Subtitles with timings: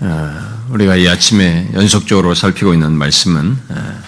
[0.00, 4.02] 어, 우리가 이 아침에 연속적으로 살피고 있는 말씀은 어,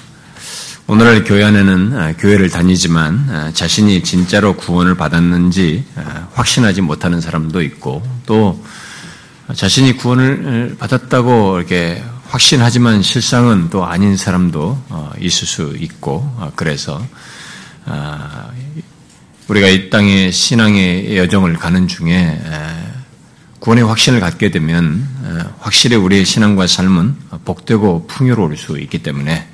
[0.89, 5.85] 오늘날 교회 안에는 어, 교회를 다니지만 자신이 진짜로 구원을 받았는지
[6.35, 8.63] 확신하지 못하는 사람도 있고 또
[9.55, 17.01] 자신이 구원을 받았다고 이렇게 확신하지만 실상은 또 아닌 사람도 있을 수 있고 그래서
[19.47, 22.41] 우리가 이 땅의 신앙의 여정을 가는 중에
[23.61, 29.49] 구원의 확신을 갖게 되면 어, 확실히 우리의 신앙과 삶은 복되고 풍요로울 수 있기 때문에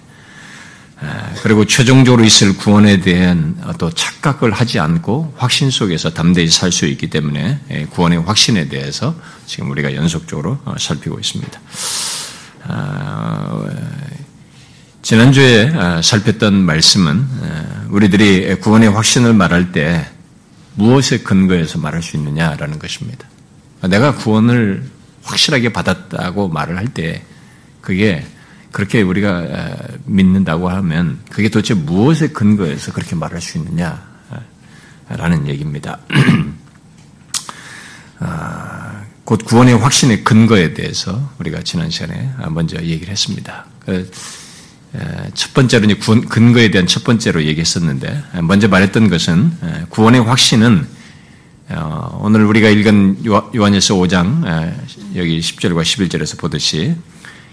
[1.00, 6.86] 어, 그리고 최종적으로 있을 구원에 대한 또 착각을 하지 않고 확신 속에서 담대히 살 수
[6.86, 9.14] 있기 때문에 예, 구원의 확신에 대해서
[9.46, 11.60] 지금 우리가 연속적으로 어, 살피고 있습니다.
[15.02, 17.26] 지난주에 살폈던 말씀은
[17.88, 20.06] 우리들이 구원의 확신을 말할 때
[20.76, 23.26] 무엇에 근거해서 말할 수 있느냐라는 것입니다.
[23.88, 24.84] 내가 구원을
[25.22, 27.22] 확실하게 받았다고 말을 할 때
[27.80, 28.24] 그게
[28.70, 35.98] 그렇게 우리가 믿는다고 하면 그게 도대체 무엇에 근거해서 그렇게 말할 수 있느냐라는 얘기입니다.
[38.18, 43.66] 아, 곧 구원의 확신의 근거에 대해서 우리가 지난 시간에 먼저 얘기를 했습니다.
[43.80, 44.10] 그,
[45.34, 45.94] 첫 번째로 이제
[46.28, 49.52] 근거에 대한 첫 번째로 얘기했었는데 먼저 말했던 것은
[49.88, 51.01] 구원의 확신은 어,
[52.20, 54.74] 오늘 우리가 읽은 요한일서 5장
[55.16, 56.94] 여기 10절과 11절에서 보듯이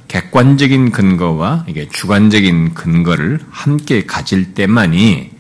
[0.08, 5.32] 객관적인 근거와 이게 주관적인 근거를 함께 가질 때만이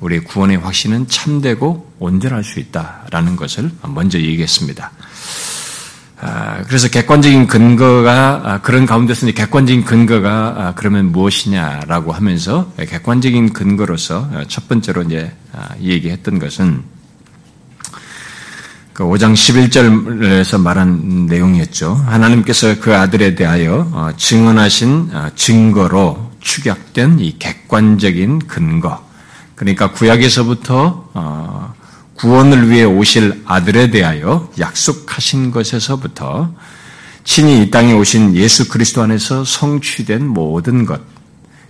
[0.00, 4.92] 우리 구원의 확신은 참되고 온전할 수 있다라는 것을 먼저 얘기했습니다.
[6.20, 14.28] 아, 그래서 객관적인 근거가 아, 그런 가운데서 객관적인 근거가 아, 그러면 무엇이냐라고 하면서 객관적인 근거로서
[14.48, 15.32] 첫 번째로 이제
[15.80, 16.82] 얘기했던 것은
[18.98, 21.94] 그 5장 11절에서 말한 내용이었죠.
[22.04, 29.06] 하나님께서 그 아들에 대하여 어, 증언하신 어, 증거로 축약된 이 객관적인 근거.
[29.54, 31.74] 그러니까 구약에서부터 어,
[32.14, 36.52] 구원을 위해 오실 아들에 대하여 약속하신 것에서부터
[37.22, 41.00] 친히 이 땅에 오신 예수 그리스도 안에서 성취된 모든 것,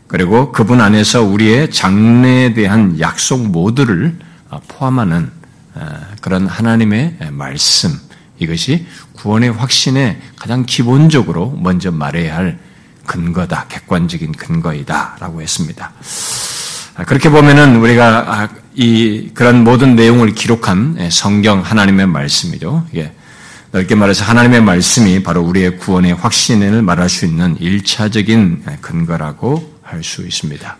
[0.06, 4.16] 그리고 그분 안에서 우리의 장래에 대한 약속 모두를
[4.68, 5.37] 포함하는
[6.20, 7.90] 그런 하나님의 말씀
[8.38, 12.58] 이것이 구원의 확신에 가장 기본적으로 먼저 말해야 할
[13.06, 15.92] 근거다, 객관적인 근거이다 라고 했습니다.
[16.94, 22.86] 아, 그렇게 보면은 우리가 아, 이 그런 모든 내용을 기록한 성경 하나님의 말씀이죠.
[22.92, 23.12] 이게
[23.72, 30.22] 넓게 말해서 하나님의 말씀이 바로 우리의 구원의 확신을 말할 수 있는 일차적인 근거라고 할 수
[30.22, 30.76] 있습니다.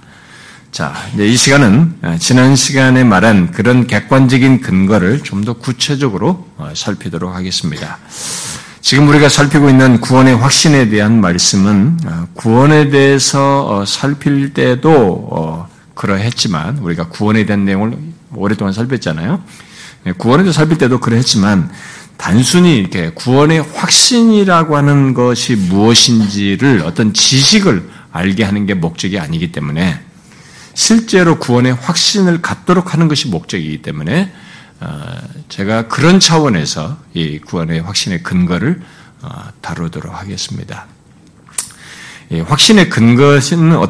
[0.71, 7.35] 자, 이 시간은 어, 지난 시간에 말한 그런 객관적인 근거를 좀 더 구체적으로 어, 살피도록
[7.35, 7.99] 하겠습니다.
[8.81, 17.09] 지금 우리가 살피고 있는 구원의 확신에 대한 말씀은 어, 구원에 대해서 살필 때도 그러했지만 우리가
[17.09, 17.97] 구원에 대한 내용을
[18.35, 19.43] 오랫동안 살폈잖아요.
[20.05, 21.71] 네, 구원에 대해서 살필 때도 그러했지만
[22.19, 30.01] 단순히 이렇게 구원의 확신이라고 하는 것이 무엇인지를 어떤 지식을 알게 하는 게 목적이 아니기 때문에
[30.79, 34.33] 실제로 구원의 확신을 갖도록 하는 것이 목적이기 때문에
[34.79, 35.01] 어,
[35.49, 38.81] 제가 그런 차원에서 이 구원의 확신의 근거를
[39.23, 39.29] 어,
[39.61, 40.87] 다루도록 하겠습니다.
[42.31, 43.89] 확신의 근거는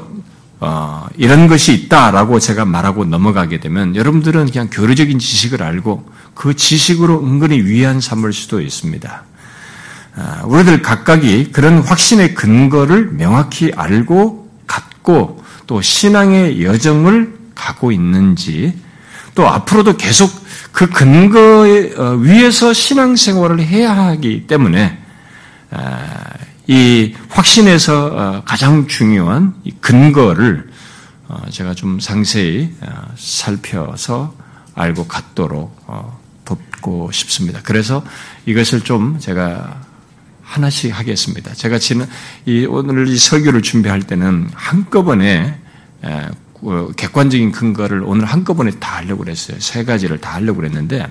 [0.61, 7.23] 어, 이런 것이 있다라고 제가 말하고 넘어가게 되면 여러분들은 그냥 교류적인 지식을 알고 그 지식으로
[7.23, 9.25] 은근히 위안 삼을 수도 있습니다.
[10.45, 18.75] 우리들 각각이 그런 확신의 근거를 명확히 알고 갖고 또 신앙의 여정을 가고 있는지
[19.35, 20.33] 또 앞으로도 계속
[20.73, 24.99] 그 근거에 어, 위에서 신앙생활을 해야 하기 때문에
[25.71, 26.25] 아,
[26.67, 30.71] 이 확신에서 어, 가장 중요한 근거를
[31.29, 32.73] 어, 제가 좀 상세히
[33.17, 34.35] 살펴서
[34.75, 35.77] 알고 갖도록
[36.45, 37.61] 돕고 싶습니다.
[37.63, 38.03] 그래서
[38.47, 39.88] 이것을 좀 제가
[40.49, 41.53] 하나씩 하겠습니다.
[41.53, 42.09] 제가 지난
[42.47, 45.59] 이 오늘 이 설교를 준비할 때는 한꺼번에
[46.59, 49.61] 그 객관적인 근거를 오늘 한꺼번에 다 하려고 그랬어요.
[49.61, 51.07] 세 가지를 다 하려고 그랬는데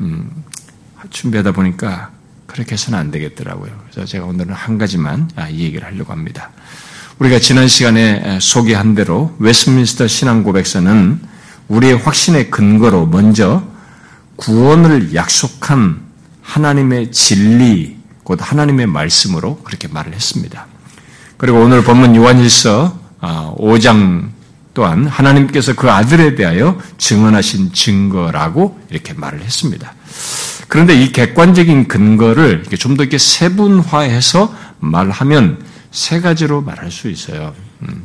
[0.00, 0.30] 음,
[1.10, 2.10] 준비하다 보니까
[2.46, 3.72] 그렇게 해서는 안 되겠더라고요.
[3.90, 6.50] 그래서 제가 오늘은 한 가지만 아, 이 얘기를 하려고 합니다.
[7.18, 11.20] 우리가 지난 시간에 소개한 대로 웨스민스터 신앙 고백서는
[11.68, 13.66] 우리의 확신의 근거로 먼저
[14.36, 16.02] 구원을 약속한
[16.42, 17.95] 하나님의 진리
[18.26, 20.66] 곧 하나님의 말씀으로 그렇게 말을 했습니다.
[21.36, 24.30] 그리고 오늘 본문 요한일서 5장
[24.74, 29.94] 또한 하나님께서 그 아들에 대하여 증언하신 증거라고 이렇게 말을 했습니다.
[30.66, 37.54] 그런데 이 객관적인 근거를 좀 더 이렇게 세분화해서 말하면 세 가지로 말할 수 있어요.
[37.82, 38.04] 음.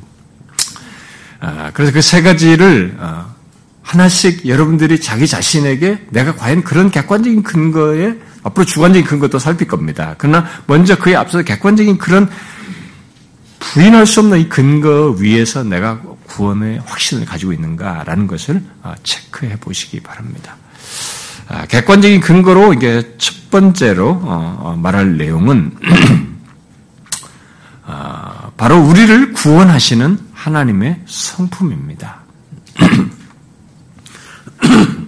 [1.39, 3.33] 아, 그래서 그 세 가지를 어,
[3.81, 10.15] 하나씩 여러분들이 자기 자신에게 내가 과연 그런 객관적인 근거에 앞으로 주관적인 근거도 살필 겁니다.
[10.17, 12.29] 그러나 먼저 그에 앞서서 객관적인 그런
[13.59, 19.99] 부인할 수 없는 이 근거 위에서 내가 구원의 확신을 가지고 있는가라는 것을 어, 체크해 보시기
[19.99, 20.55] 바랍니다.
[21.47, 25.75] 아, 객관적인 근거로 이게 첫 번째로 어, 말할 내용은
[28.61, 32.19] 바로 우리를 구원하시는 하나님의 성품입니다.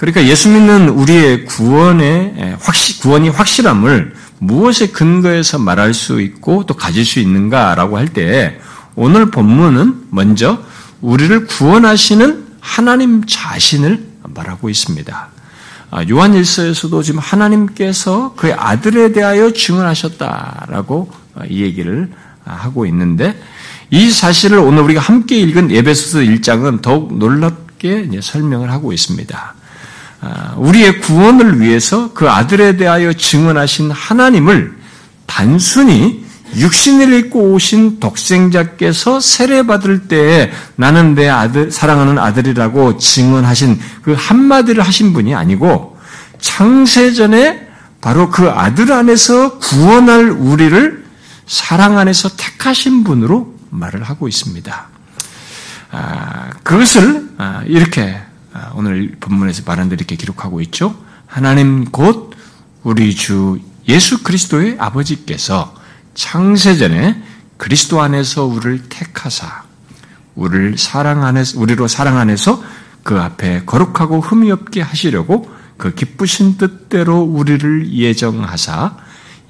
[0.00, 7.04] 그러니까 예수 믿는 우리의 구원의 확실, 구원이 확실함을 무엇에 근거해서 말할 수 있고 또 가질
[7.04, 8.58] 수 있는가라고 할 때
[8.96, 10.58] 오늘 본문은 먼저
[11.02, 15.28] 우리를 구원하시는 하나님 자신을 말하고 있습니다.
[15.90, 21.12] 아, 요한 일서에서도 지금 하나님께서 그의 아들에 대하여 증언하셨다라고
[21.50, 22.10] 이 얘기를
[22.44, 23.38] 하고 있는데
[23.90, 29.59] 이 사실을 오늘 우리가 함께 읽은 예배소서 1장은 더욱 놀랍게 설명을 하고 있습니다.
[30.20, 34.76] 아, 우리의 구원을 위해서 그 아들에 대하여 증언하신 하나님을
[35.26, 36.24] 단순히
[36.56, 45.12] 육신을 입고 오신 독생자께서 세례받을 때에 나는 내 아들, 사랑하는 아들이라고 증언하신 그 한마디를 하신
[45.12, 45.96] 분이 아니고
[46.40, 47.68] 창세전에
[48.00, 51.04] 바로 그 아들 안에서 구원할 우리를
[51.46, 54.88] 사랑 안에서 택하신 분으로 말을 하고 있습니다.
[55.92, 58.29] 아, 그것을 아, 이렇게 아,
[58.74, 60.96] 오늘 본문에서 말한 대로 이렇게 기록하고 있죠.
[61.26, 62.34] 하나님 곧
[62.82, 65.74] 우리 주 예수 그리스도의 아버지께서
[66.14, 67.22] 창세전에
[67.56, 69.64] 그리스도 안에서 우리를 택하사
[70.34, 72.62] 우리를 사랑 안에서 우리로 사랑 안에서
[73.02, 78.96] 그 앞에 거룩하고 흠이 없게 하시려고 그 기쁘신 뜻대로 우리를 예정하사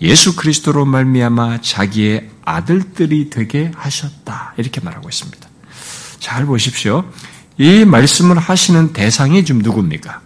[0.00, 5.48] 예수 그리스도로 말미암아 자기의 아들들이 되게 하셨다 이렇게 말하고 있습니다.
[6.18, 7.04] 잘 보십시오.
[7.60, 10.22] 이 말씀을 하시는 대상이 지금 누굽니까?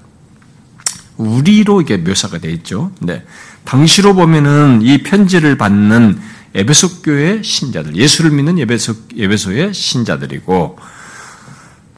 [1.16, 2.92] 우리로 이게 묘사가 되어 있죠.
[3.00, 3.24] 네.
[3.64, 6.20] 당시로 보면은 이 편지를 받는
[6.54, 10.78] 에베소 교회 신자들, 예수를 믿는 에베소, 에베소의 신자들이고,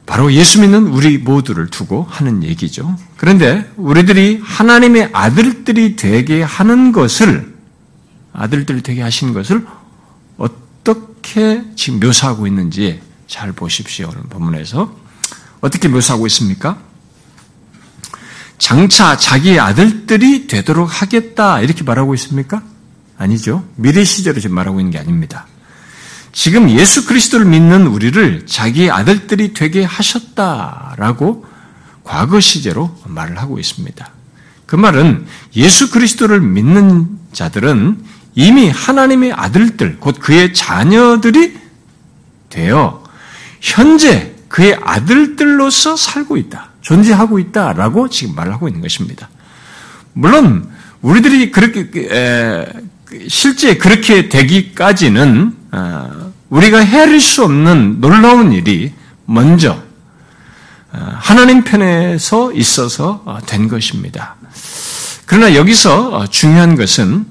[0.07, 2.97] 바로 예수 믿는 우리 모두를 두고 하는 얘기죠.
[3.15, 7.53] 그런데 우리들이 하나님의 아들들이 되게 하는 것을,
[8.33, 9.67] 아들들이 되게 하신 것을
[10.39, 14.09] 어떻게 지금 묘사하고 있는지 잘 보십시오.
[14.11, 15.06] 오늘 본문에서.
[15.61, 16.77] 어떻게 묘사하고 있습니까?
[18.57, 22.63] 장차 자기의 아들들이 되도록 하겠다 이렇게 말하고 있습니까?
[23.17, 23.67] 아니죠.
[23.75, 25.47] 미래 시제로 지금 말하고 있는 게 아닙니다.
[26.31, 31.45] 지금 예수 그리스도를 믿는 우리를 자기의 아들들이 되게 하셨다라고
[32.03, 34.09] 과거 시제로 말을 하고 있습니다.
[34.65, 35.25] 그 말은
[35.55, 38.03] 예수 그리스도를 믿는 자들은
[38.35, 41.57] 이미 하나님의 아들들, 곧 그의 자녀들이
[42.49, 43.03] 되어
[43.59, 46.71] 현재 그의 아들들로서 살고 있다.
[46.81, 49.29] 존재하고 있다라고 지금 말을 하고 있는 것입니다.
[50.13, 50.69] 물론
[51.01, 52.65] 우리들이 그렇게
[53.27, 58.93] 실제 그렇게 되기까지는 어, 우리가 헤아릴 수 없는 놀라운 일이
[59.25, 59.81] 먼저
[60.93, 64.35] 어, 하나님 편에서 있어서 어, 된 것입니다.
[65.25, 67.25] 그러나 여기서 중요한 것은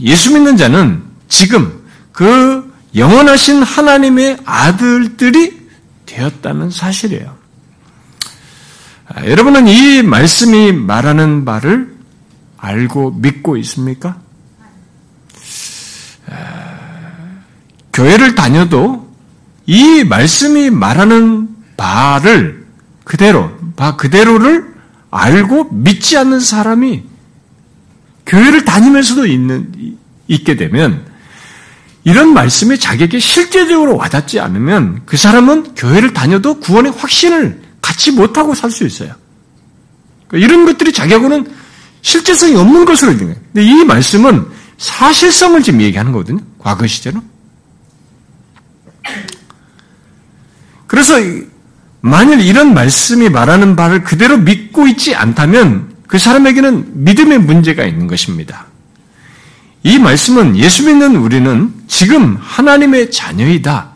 [0.00, 5.61] 예수 믿는 자는 지금 그 영원하신 하나님의 아들들이
[6.12, 7.36] 되었다는 사실이에요.
[9.08, 11.96] 아, 여러분은 이 말씀이 말하는 바를
[12.58, 14.20] 알고 믿고 있습니까?
[16.28, 17.42] 아,
[17.92, 19.10] 교회를 다녀도
[19.66, 22.66] 이 말씀이 말하는 바를
[23.04, 24.72] 그대로, 바 그대로를
[25.10, 27.04] 알고 믿지 않는 사람이
[28.26, 29.96] 교회를 다니면서도 있는,
[30.28, 31.04] 있게 되면
[32.04, 38.70] 이런 말씀이 자기에게 실제적으로 와닿지 않으면 그 사람은 교회를 다녀도 구원의 확신을 갖지 못하고 살
[38.70, 39.14] 수 있어요.
[40.26, 41.52] 그러니까 이런 것들이 자기하고는
[42.00, 43.34] 실제성이 없는 것으로 여겨요.
[43.52, 44.46] 근데 이 말씀은
[44.78, 46.40] 사실성을 지금 얘기하는 거거든요.
[46.58, 47.22] 과거 시제로.
[50.88, 51.14] 그래서
[52.00, 58.66] 만일 이런 말씀이 말하는 바를 그대로 믿고 있지 않다면 그 사람에게는 믿음의 문제가 있는 것입니다.
[59.82, 63.90] 이 말씀은 예수 믿는 우리는 지금 하나님의 자녀이다.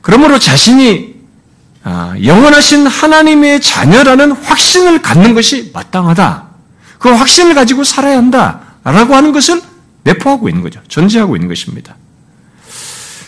[0.00, 1.16] 그러므로 자신이
[1.84, 6.48] 아, 영원하신 하나님의 자녀라는 확신을 갖는 것이 마땅하다.
[6.98, 8.60] 그 확신을 가지고 살아야 한다.
[8.84, 9.62] 라고 하는 것을
[10.04, 10.80] 내포하고 있는 거죠.
[10.88, 11.96] 전제하고 있는 것입니다.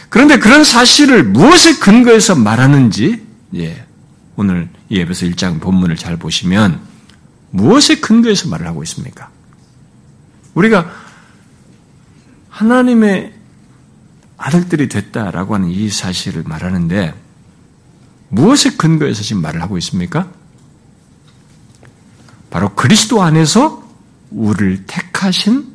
[0.09, 3.25] 그런데 그런 사실을 무엇에 근거해서 말하는지,
[3.57, 3.85] 예,
[4.37, 6.81] 오늘 이 에베소 1장 본문을 잘 보시면
[7.51, 9.31] 무엇에 근거해서 말을 하고 있습니까?
[10.55, 10.91] 우리가
[12.49, 13.35] 하나님의
[14.37, 17.15] 아들들이 됐다라고 하는 이 사실을 말하는데
[18.29, 20.29] 무엇에 근거해서 지금 말을 하고 있습니까?
[22.51, 23.83] 바로 그리스도 안에서
[24.31, 25.69] 우리를 택하신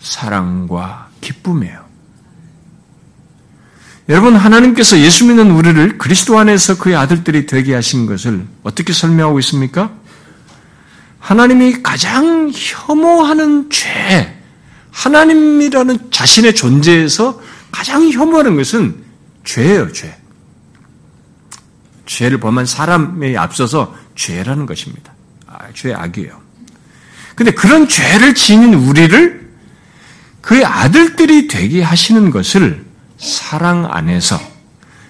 [0.00, 1.84] 사랑과 기쁨이에요.
[4.08, 9.92] 여러분, 하나님께서 예수 믿는 우리를 그리스도 안에서 그의 아들들이 되게 하신 것을 어떻게 설명하고 있습니까?
[11.26, 14.32] 하나님이 가장 혐오하는 죄,
[14.92, 17.42] 하나님이라는 자신의 존재에서
[17.72, 18.94] 가장 혐오하는 것은
[19.42, 20.16] 죄예요, 죄.
[22.06, 25.12] 죄를 범한 사람에 앞서서 죄라는 것입니다.
[25.48, 26.40] 아, 죄 악이에요.
[27.34, 29.50] 근데 그런 죄를 지닌 우리를
[30.42, 32.84] 그의 아들들이 되게 하시는 것을
[33.18, 34.38] 사랑 안에서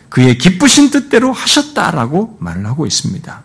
[0.08, 3.42] 그의 기쁘신 뜻대로 하셨다라고 말을 하고 있습니다.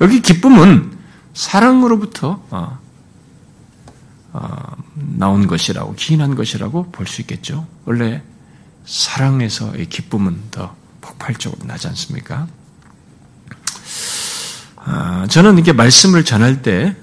[0.00, 0.93] 여기 기쁨은
[1.34, 2.78] 사랑으로부터 어,
[4.32, 7.66] 어, 나온 것이라고 기인한 것이라고 볼 수 있겠죠.
[7.84, 8.22] 원래
[8.86, 12.46] 사랑에서의 기쁨은 더 폭발적으로 나지 않습니까?
[14.76, 16.94] 아, 저는 이렇게 말씀을 전할 때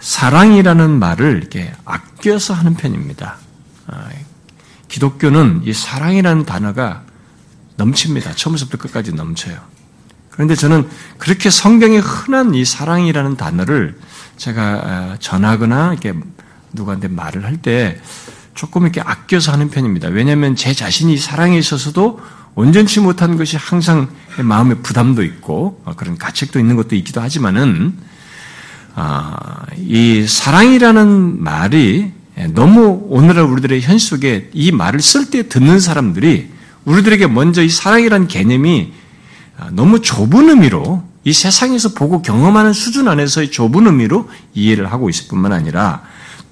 [0.00, 3.36] 사랑이라는 말을 이렇게 아껴서 하는 편입니다.
[3.88, 4.08] 아,
[4.88, 7.02] 기독교는 이 사랑이라는 단어가
[7.76, 8.34] 넘칩니다.
[8.34, 9.73] 처음부터 끝까지 넘쳐요.
[10.34, 10.88] 그런데 저는
[11.18, 13.96] 그렇게 성경에 흔한 이 사랑이라는 단어를
[14.36, 16.12] 제가 아, 전하거나 이렇게
[16.72, 18.00] 누구한테 말을 할 때
[18.54, 20.08] 조금 이렇게 아껴서 하는 편입니다.
[20.08, 22.20] 왜냐하면 제 자신이 사랑에 있어서도
[22.54, 27.94] 온전치 못한 것이 항상 마음의 부담도 있고 어, 그런 가책도 있는 것도 있기도 하지만은
[28.94, 32.12] 아, 이 사랑이라는 말이
[32.50, 36.50] 너무 오늘날 우리들의 현실 속에 이 말을 쓸 때 듣는 사람들이
[36.84, 39.03] 우리들에게 먼저 이 사랑이라는 개념이 아,
[39.70, 45.52] 너무 좁은 의미로 이 세상에서 보고 경험하는 수준 안에서의 좁은 의미로 이해를 하고 있을 뿐만
[45.52, 46.02] 아니라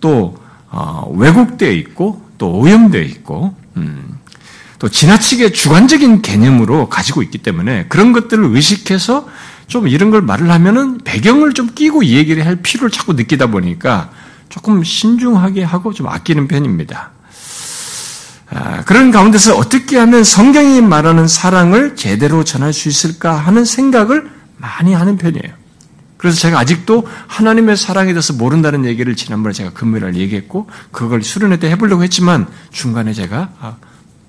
[0.00, 0.36] 또
[0.70, 4.18] 어, 왜곡되어 있고 또 오염되어 있고 음,
[4.78, 9.28] 또 지나치게 주관적인 개념으로 가지고 있기 때문에 그런 것들을 의식해서
[9.68, 14.10] 좀 이런 걸 말을 하면은 배경을 좀 끼고 이 얘기를 할 필요를 자꾸 느끼다 보니까
[14.48, 17.12] 조금 신중하게 하고 좀 아끼는 편입니다.
[18.54, 24.92] 아, 그런 가운데서 어떻게 하면 성경이 말하는 사랑을 제대로 전할 수 있을까 하는 생각을 많이
[24.92, 25.62] 하는 편이에요.
[26.18, 31.68] 그래서 제가 아직도 하나님의 사랑에 대해서 모른다는 얘기를 지난번에 제가 금요일 얘기했고 그걸 수련회 때
[31.70, 33.76] 해보려고 했지만 중간에 제가 아,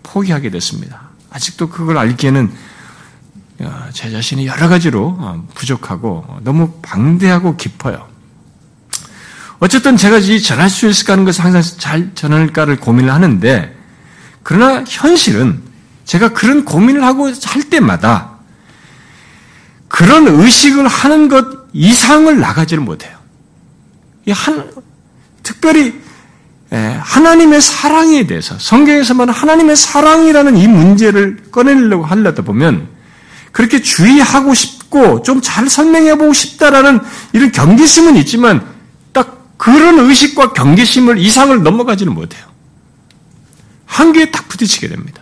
[0.01, 1.01] 포기하게 됐습니다.
[1.29, 2.51] 아직도 그걸 알기에는
[3.59, 8.07] 어, 제 자신이 여러 가지로 어, 부족하고 너무 방대하고 깊어요.
[9.59, 13.82] 어쨌든 제가 이 전할 수 있을까 하는 것을 항상 잘 전할까를 고민을 하는데
[14.43, 15.61] 그러나 현실은
[16.05, 18.31] 제가 그런 고민을 하고 할 때마다
[19.87, 23.17] 그런 의식을 하는 것 이상을 나가지를 못해요.
[24.29, 24.69] 한,
[25.43, 26.01] 특별히
[26.71, 32.87] 하나님의 사랑에 대해서 성경에서 말하는 하나님의 사랑이라는 이 문제를 꺼내려고 하려다 보면
[33.51, 36.99] 그렇게 주의하고 싶고 좀 잘 설명해 보고 싶다라는
[37.33, 38.65] 이런 경계심은 있지만
[39.11, 42.52] 딱 그런 의식과 경계심을 이상을 넘어가지는 못해요.
[43.93, 45.21] 한계에 딱 부딪히게 됩니다.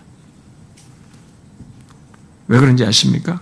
[2.48, 3.42] 왜 그런지 아십니까?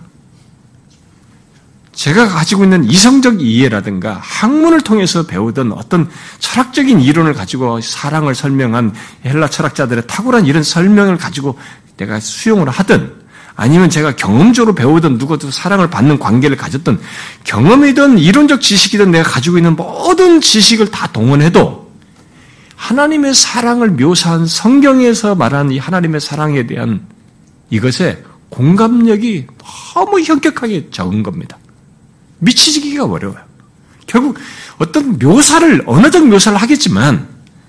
[1.92, 8.94] 제가 가지고 있는 이성적 이해라든가 학문을 통해서 배우던 어떤 철학적인 이론을 가지고 사랑을 설명한
[9.24, 11.58] 헬라 철학자들의 탁월한 이런 설명을 가지고
[11.96, 13.20] 내가 수용을 하든
[13.54, 17.00] 아니면 제가 경험적으로 배우던 누구도 사랑을 받는 관계를 가졌던
[17.44, 21.79] 경험이든 이론적 지식이든 내가 가지고 있는 모든 지식을 다 동원해도
[22.80, 27.06] 하나님의 사랑을 묘사한 성경에서 말하는 이 하나님의 사랑에 대한
[27.68, 29.46] 이것에 공감력이
[29.94, 31.58] 너무 현격하게 적은 겁니다.
[32.38, 33.38] 미치기가 어려워요.
[34.06, 34.38] 결국
[34.78, 37.28] 어떤 묘사를 언어적 묘사를 하겠지만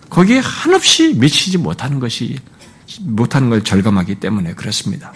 [0.09, 2.39] 거기에 한없이 미치지 못하는 것이
[3.01, 5.13] 못하는 걸 절감하기 때문에 그렇습니다.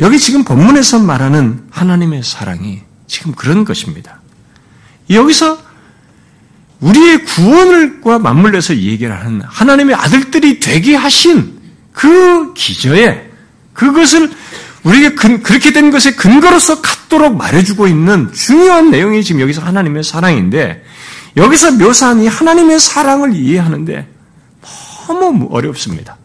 [0.00, 4.22] 여기 지금 본문에서 말하는 하나님의 사랑이 지금 그런 것입니다.
[5.10, 5.67] 여기서
[6.80, 11.58] 우리의 구원을과 맞물려서 얘기를 하는 하나님의 아들들이 되게 하신
[11.92, 13.30] 그 기저에
[13.72, 14.30] 그것을
[14.84, 20.84] 우리에게 그렇게 된 것의 근거로서 갖도록 말해주고 있는 중요한 내용이 지금 여기서 하나님의 사랑인데
[21.36, 24.08] 여기서 묘사한 이 하나님의 사랑을 이해하는데
[25.08, 26.16] 너무 어렵습니다.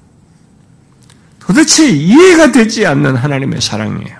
[1.39, 4.17] 도대체 이해가 되지 않는 하나님의 사랑이에요.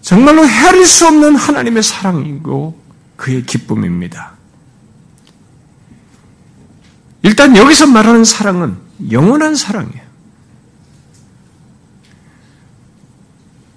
[0.00, 2.77] 정말로 헤아릴 수 없는 하나님의 사랑이고
[3.18, 4.32] 그의 기쁨입니다.
[7.22, 8.76] 일단 여기서 말하는 사랑은
[9.10, 10.08] 영원한 사랑이에요.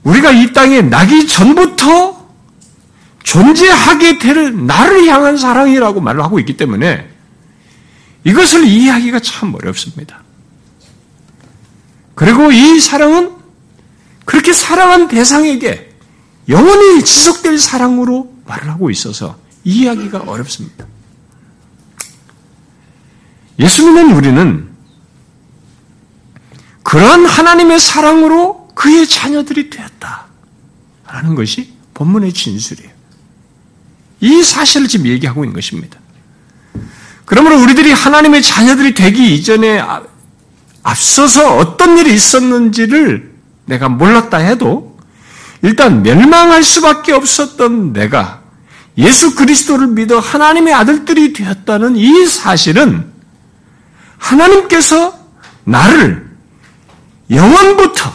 [0.03, 2.29] 우리가 이 땅에 나기 전부터
[3.23, 7.09] 존재하게 될 나를 향한 사랑이라고 말을 하고 있기 때문에
[8.23, 10.21] 이것을 이해하기가 참 어렵습니다.
[12.13, 13.31] 그리고 이 사랑은
[14.25, 15.93] 그렇게 사랑한 대상에게
[16.47, 20.85] 영원히 지속될 사랑으로 말을 하고 있어서 이해하기가 어렵습니다.
[23.59, 24.69] 예수 믿는 우리는
[26.83, 30.25] 그러한 하나님의 사랑으로 그의 자녀들이 되었다.
[31.07, 32.91] 라는 것이 본문의 진술이에요.
[34.21, 35.99] 이 사실을 지금 얘기하고 있는 것입니다.
[37.25, 40.03] 그러므로 우리들이 하나님의 자녀들이 되기 이전에 아,
[40.83, 43.31] 앞서서 어떤 일이 있었는지를
[43.65, 44.97] 내가 몰랐다 해도
[45.61, 48.40] 일단 멸망할 수밖에 없었던 내가
[49.01, 53.11] 예수 그리스도를 믿어 하나님의 아들들이 되었다는 이 사실은
[54.17, 55.19] 하나님께서
[55.63, 56.29] 나를
[57.29, 58.13] 영원부터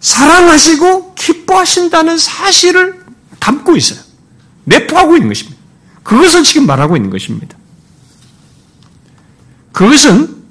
[0.00, 3.04] 사랑하시고 기뻐하신다는 사실을
[3.40, 4.00] 담고 있어요.
[4.64, 5.60] 내포하고 있는 것입니다.
[6.04, 7.56] 그것을 지금 말하고 있는 것입니다.
[9.72, 10.42] 그것은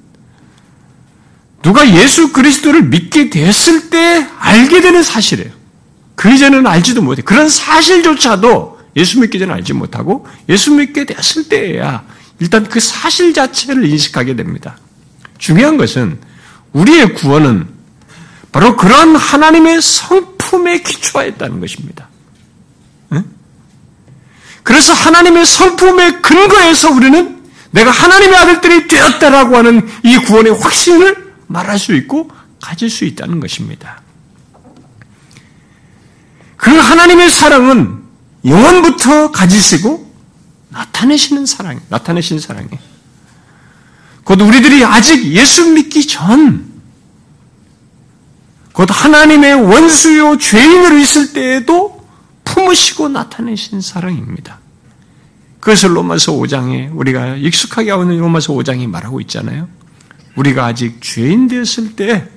[1.62, 5.61] 누가 예수 그리스도를 믿게 됐을 때 알게 되는 사실이에요.
[6.14, 7.22] 그 이전에는 알지도 못해.
[7.22, 12.04] 그런 사실조차도 예수 믿기 전에 알지 못하고 예수 믿게 됐을 때에야
[12.38, 14.76] 일단 그 사실 자체를 인식하게 됩니다.
[15.38, 16.18] 중요한 것은
[16.72, 17.68] 우리의 구원은
[18.50, 22.08] 바로 그런 하나님의 성품에 기초하였다는 것입니다.
[24.62, 31.94] 그래서 하나님의 성품에 근거해서 우리는 내가 하나님의 아들들이 되었다라고 하는 이 구원의 확신을 말할 수
[31.94, 34.01] 있고 가질 수 있다는 것입니다.
[36.62, 38.04] 그 하나님의 사랑은
[38.44, 40.08] 영원부터 가지시고
[40.68, 42.78] 나타내시는 사랑, 나타내신 사랑이에요.
[44.22, 46.70] 곧 우리들이 아직 예수 믿기 전,
[48.72, 52.06] 곧 하나님의 원수요 죄인으로 있을 때에도
[52.44, 54.60] 품으시고 나타내신 사랑입니다.
[55.58, 59.66] 그것을 로마서 5장에 우리가 익숙하게 있는 로마서 5장이 말하고 있잖아요.
[60.36, 62.28] 우리가 아직 죄인 되었을 때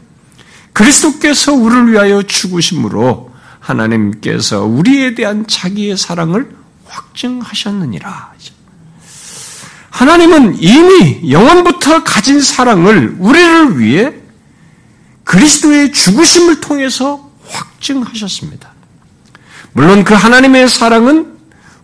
[0.73, 3.35] 그리스도께서 우리를 위하여 죽으심으로
[3.65, 6.56] 하나님께서 우리에 대한 자기의 사랑을
[6.88, 8.34] 확증하셨느니라.
[9.89, 14.13] 하나님은 이미 영원부터 가진 사랑을 우리를 위해
[15.23, 18.69] 그리스도의 죽으심을 통해서 확증하셨습니다.
[19.73, 21.36] 물론 그 하나님의 사랑은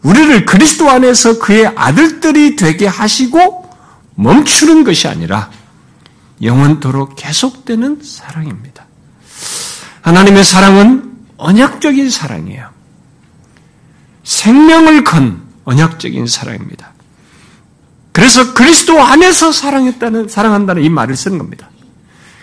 [0.04, 3.70] 우리를 그리스도 안에서 그의 아들들이 되게 하시고
[4.16, 5.50] 멈추는 것이 아니라
[6.42, 8.86] 영원토록 계속되는 사랑입니다.
[10.02, 11.11] 하나님의 사랑은
[11.42, 12.70] 언약적인 사랑이에요.
[14.24, 16.92] 생명을 건 언약적인 사랑입니다.
[18.12, 21.70] 그래서 그리스도 안에서 사랑했다는, 사랑한다는 이 말을 쓰는 겁니다.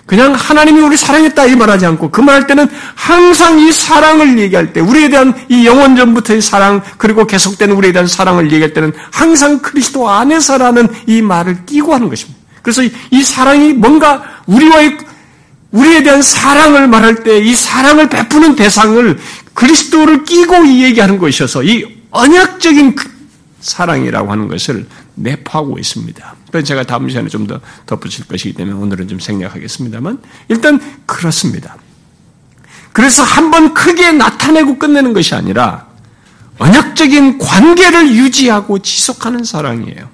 [0.05, 4.81] 그냥 하나님이 우리 사랑했다 이 말하지 않고 그 말할 때는 항상 이 사랑을 얘기할 때
[4.81, 10.09] 우리에 대한 이 영원 전부터의 사랑 그리고 계속되는 우리에 대한 사랑을 얘기할 때는 항상 그리스도
[10.09, 12.41] 안에서라는 이 말을 끼고 하는 것입니다.
[12.63, 14.97] 그래서 이 사랑이 뭔가 우리와의
[15.71, 19.19] 우리에 대한 사랑을 말할 때 이 사랑을 베푸는 대상을
[19.55, 23.11] 그리스도를 끼고 이 얘기하는 것이어서 이 언약적인 그
[23.61, 26.37] 사랑이라고 하는 것을 내포하고 있습니다.
[26.65, 31.77] 제가 다음 시간에 좀 더 덧붙일 것이기 때문에 오늘은 좀 생략하겠습니다만 일단 그렇습니다.
[32.93, 35.87] 그래서 한 번 크게 나타내고 끝내는 것이 아니라
[36.59, 40.09] 언약적인 관계를 유지하고 지속하는 사랑이에요.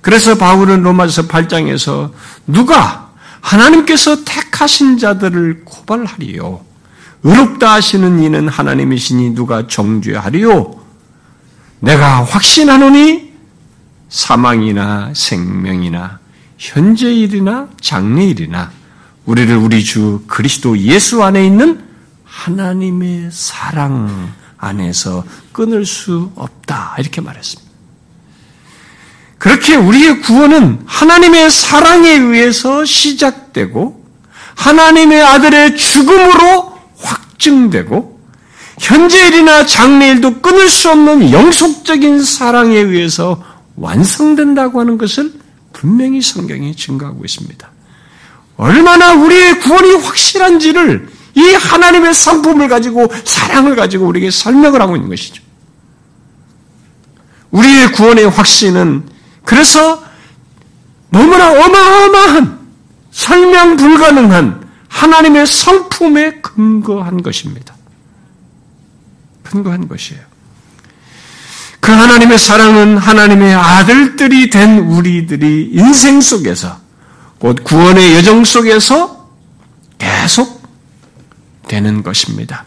[0.00, 2.12] 그래서 바울은 로마서 8장에서
[2.46, 3.01] 누가
[3.42, 6.64] 하나님께서 택하신 자들을 고발하리요.
[7.24, 10.80] 의롭다 하시는 이는 하나님이시니 누가 정죄하리요.
[11.80, 13.32] 내가 확신하노니
[14.08, 16.20] 사망이나 생명이나
[16.58, 18.70] 현재일이나 장래일이나
[19.26, 21.84] 우리를 우리 주 그리스도 예수 안에 있는
[22.24, 26.96] 하나님의 사랑 안에서 끊을 수 없다.
[26.98, 27.71] 이렇게 말했습니다.
[29.42, 34.00] 그렇게 우리의 구원은 하나님의 사랑에 의해서 시작되고
[34.54, 38.20] 하나님의 아들의 죽음으로 확증되고
[38.78, 43.42] 현재일이나 장래일도 끊을 수 없는 영속적인 사랑에 의해서
[43.74, 45.32] 완성된다고 하는 것을
[45.72, 47.68] 분명히 성경이 증거하고 있습니다.
[48.58, 55.42] 얼마나 우리의 구원이 확실한지를 이 하나님의 상품을 가지고 사랑을 가지고 우리에게 설명을 하고 있는 것이죠.
[57.50, 59.10] 우리의 구원의 확신은
[59.44, 60.02] 그래서
[61.10, 62.58] 너무나 어마어마한
[63.10, 67.74] 설명 불가능한 하나님의 성품에 근거한 것입니다.
[69.42, 70.22] 근거한 것이에요.
[71.80, 76.78] 그 하나님의 사랑은 하나님의 아들들이 된 우리들이 인생 속에서
[77.38, 79.28] 곧 구원의 여정 속에서
[79.98, 80.62] 계속
[81.66, 82.64] 되는 것입니다.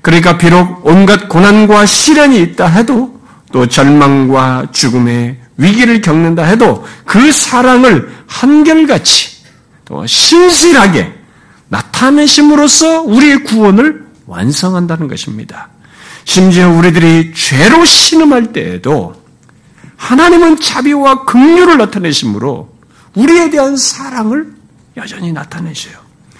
[0.00, 3.11] 그러니까 비록 온갖 고난과 시련이 있다 해도
[3.52, 9.42] 또 절망과 죽음의 위기를 겪는다 해도 그 사랑을 한결같이
[9.84, 11.12] 또 신실하게
[11.68, 15.68] 나타내심으로써 우리의 구원을 완성한다는 것입니다.
[16.24, 19.14] 심지어 우리들이 죄로 신음할 때에도
[19.96, 22.72] 하나님은 자비와 긍휼을 나타내심으로
[23.14, 24.52] 우리에 대한 사랑을
[24.96, 25.94] 여전히 나타내셔요.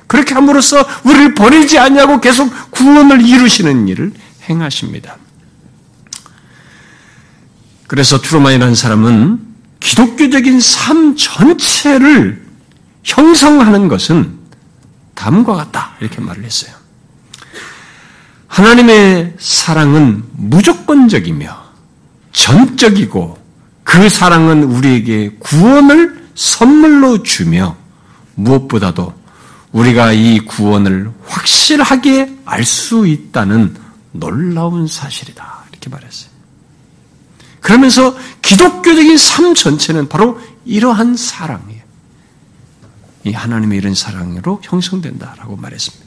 [0.06, 4.12] 그렇게 함으로써 우리를 버리지 않냐고 계속 구원을 이루시는 일을
[4.48, 5.16] 행하십니다.
[7.92, 9.38] 그래서 트루만이라는 사람은
[9.78, 12.42] 기독교적인 삶 전체를
[13.04, 14.38] 형성하는 것은
[15.14, 15.92] 다음과 같다.
[16.00, 16.72] 이렇게 말을 했어요.
[18.46, 21.54] 하나님의 사랑은 무조건적이며
[22.32, 23.38] 전적이고
[23.84, 27.76] 그 사랑은 우리에게 구원을 선물로 주며
[28.36, 29.12] 무엇보다도
[29.72, 33.76] 우리가 이 구원을 확실하게 알 수 있다는
[34.12, 35.64] 놀라운 사실이다.
[35.72, 36.31] 이렇게 말했어요.
[37.62, 41.80] 그러면서 기독교적인 삶 전체는 바로 이러한 사랑이에요.
[43.24, 46.04] 이 하나님의 이런 사랑으로 형성된다라고 말했습니다.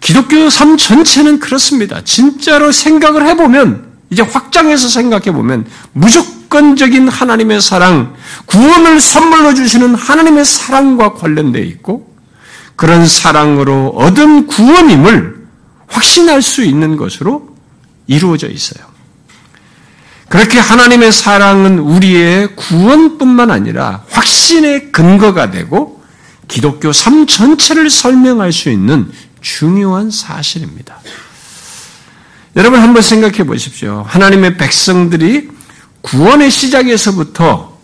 [0.00, 2.02] 기독교 삶 전체는 그렇습니다.
[2.04, 8.14] 진짜로 생각을 해보면, 이제 확장해서 생각해보면, 무조건적인 하나님의 사랑,
[8.46, 12.14] 구원을 선물로 주시는 하나님의 사랑과 관련되어 있고,
[12.76, 15.46] 그런 사랑으로 얻은 구원임을
[15.88, 17.56] 확신할 수 있는 것으로
[18.06, 18.91] 이루어져 있어요.
[20.32, 26.02] 그렇게 하나님의 사랑은 우리의 구원뿐만 아니라 확신의 근거가 되고
[26.48, 31.00] 기독교 삶 전체를 설명할 수 있는 중요한 사실입니다.
[32.56, 34.06] 여러분 한번 생각해 보십시오.
[34.08, 35.50] 하나님의 백성들이
[36.00, 37.78] 구원의 시작에서부터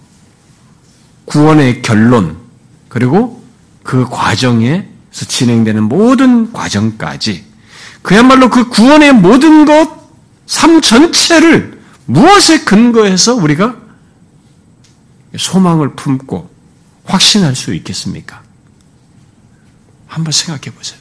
[1.27, 2.39] 구원의 결론,
[2.89, 3.45] 그리고
[3.83, 7.45] 그 과정에서 진행되는 모든 과정까지
[8.01, 9.87] 그야말로 그 구원의 모든 것,
[10.47, 11.78] 삶 전체를
[12.09, 13.77] 무엇에 근거해서 우리가
[15.37, 16.51] 소망을 품고
[17.05, 18.43] 확신할 수 있겠습니까?
[20.07, 20.99] 한번 생각해 보세요.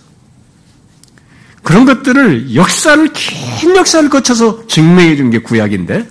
[1.64, 6.10] 그런 것들을 역사를 긴 역사를 거쳐서 증명해 준 게 구약인데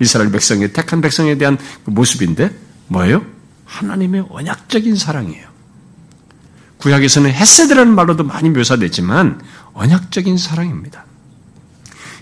[0.00, 2.50] 이스라엘 백성의 택한 백성에 대한 그 모습인데
[2.88, 3.24] 뭐예요?
[3.64, 5.48] 하나님의 언약적인 사랑이에요.
[6.78, 9.40] 구약에서는 헤세드라는 말로도 많이 묘사되지만
[9.72, 11.04] 언약적인 사랑입니다.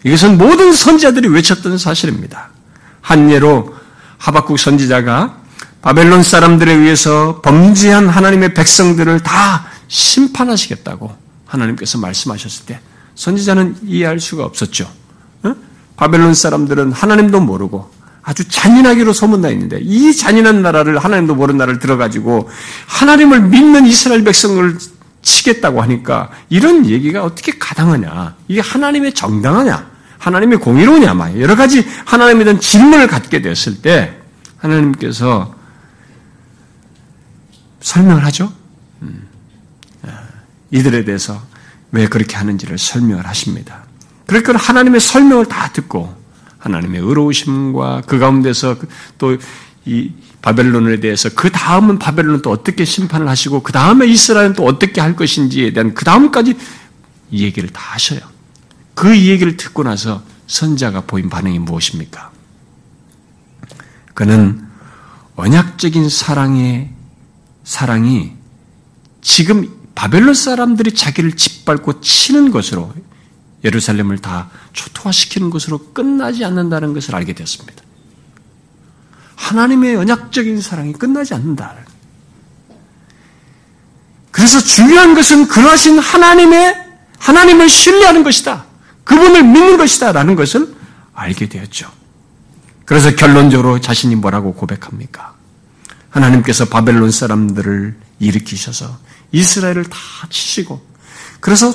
[0.04, 2.50] 이것은 모든 선지자들이 외쳤던 사실입니다.
[3.00, 3.74] 한 예로
[4.18, 5.38] 하박국 선지자가
[5.82, 11.14] 바벨론 사람들에 의해서 범죄한 하나님의 백성들을 다 심판하시겠다고
[11.46, 12.80] 하나님께서 말씀하셨을 때
[13.14, 14.88] 선지자는 이해할 수가 없었죠.
[15.42, 15.54] 어?
[15.96, 17.90] 바벨론 사람들은 하나님도 모르고
[18.22, 22.48] 아주 잔인하기로 소문나 있는데 이 잔인한 나라를 하나님도 모르는 나라를 들어가지고
[22.86, 24.78] 하나님을 믿는 이스라엘 백성을
[25.22, 28.36] 치겠다고 하니까 이런 얘기가 어떻게 가당하냐?
[28.48, 29.89] 이게 하나님의 정당하냐?
[30.20, 31.14] 하나님의 공의로우냐?
[31.14, 34.16] 막 여러 가지 하나님에 대한 질문을 갖게 됐을 때
[34.58, 35.54] 하나님께서
[37.80, 38.52] 설명을 하죠.
[39.02, 39.26] 음.
[40.02, 40.08] 아,
[40.70, 41.42] 이들에 대해서
[41.90, 43.84] 왜 그렇게 하는지를 설명을 하십니다.
[44.26, 46.14] 그러니까 하나님의 설명을 다 듣고
[46.58, 48.76] 하나님의 의로우심과 그 가운데서
[49.18, 49.36] 또
[49.86, 55.00] 이 바벨론에 대해서 그 다음은 바벨론은 또 어떻게 심판을 하시고 그 다음에 이스라엘은 또 어떻게
[55.00, 56.56] 할 것인지에 대한 그 다음까지
[57.30, 58.20] 이 얘기를 다 하셔요.
[59.00, 62.30] 그 얘기를 듣고 나서 선자가 보인 반응이 무엇입니까?
[64.12, 64.62] 그는
[65.36, 66.90] 언약적인 사랑의
[67.64, 68.34] 사랑이
[69.22, 72.92] 지금 바벨론 사람들이 자기를 짓밟고 치는 것으로
[73.64, 77.82] 예루살렘을 다 초토화시키는 것으로 끝나지 않는다는 것을 알게 되었습니다.
[79.34, 81.74] 하나님의 언약적인 사랑이 끝나지 않는다.
[84.30, 86.76] 그래서 중요한 것은 그러하신 하나님의
[87.18, 88.68] 하나님을 신뢰하는 것이다.
[89.04, 90.12] 그분을 믿는 것이다.
[90.12, 90.74] 라는 것을
[91.14, 91.90] 알게 되었죠.
[92.84, 95.34] 그래서 결론적으로 자신이 뭐라고 고백합니까?
[96.10, 98.98] 하나님께서 바벨론 사람들을 일으키셔서
[99.32, 99.96] 이스라엘을 다
[100.28, 100.84] 치시고
[101.40, 101.72] 그래서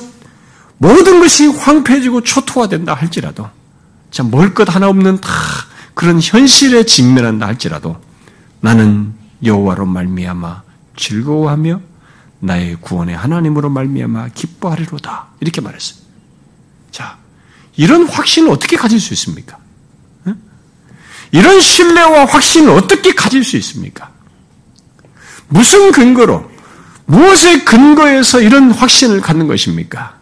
[0.78, 3.48] 모든 것이 황폐해지고 초토화된다 할지라도
[4.10, 5.30] 참먹것 하나 없는 다
[5.94, 8.00] 그런 현실에 직면한다 할지라도
[8.60, 10.62] 나는 여호와로 말미암아
[10.96, 11.80] 즐거워하며
[12.40, 16.05] 나의 구원의 하나님으로 말미암아 기뻐하리로다 이렇게 말했어요.
[16.96, 17.18] 자,
[17.76, 19.58] 이런 확신을 어떻게 가질 수 있습니까?
[21.30, 24.10] 이런 신뢰와 확신을 어떻게 가질 수 있습니까?
[25.48, 26.50] 무슨 근거로,
[27.04, 30.16] 무엇의 근거에서 이런 확신을 갖는 것입니까?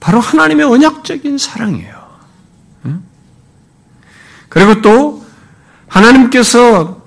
[0.00, 2.02] 바로 하나님의 언약적인 사랑이에요.
[4.50, 5.24] 그리고 또
[5.88, 7.06] 하나님께서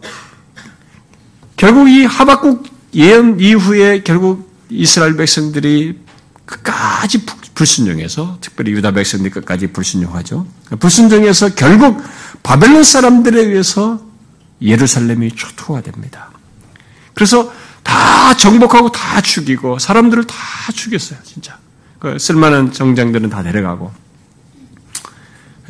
[1.57, 2.65] 결국 이 하박국
[2.95, 6.04] 예언 이후에 결국 이스라엘 백성들이
[6.45, 10.45] 끝까지 불순종해서 특별히 유다 백성들 끝까지 불순종하죠.
[10.79, 12.03] 불순종해서 결국
[12.43, 14.05] 바벨론 사람들에 의해서
[14.61, 16.31] 예루살렘이 초토화됩니다.
[17.13, 17.51] 그래서
[17.83, 20.35] 다 정복하고 다 죽이고 사람들을 다
[20.73, 21.57] 죽였어요, 진짜.
[21.99, 23.91] 그 쓸만한 정장들은 다 데려가고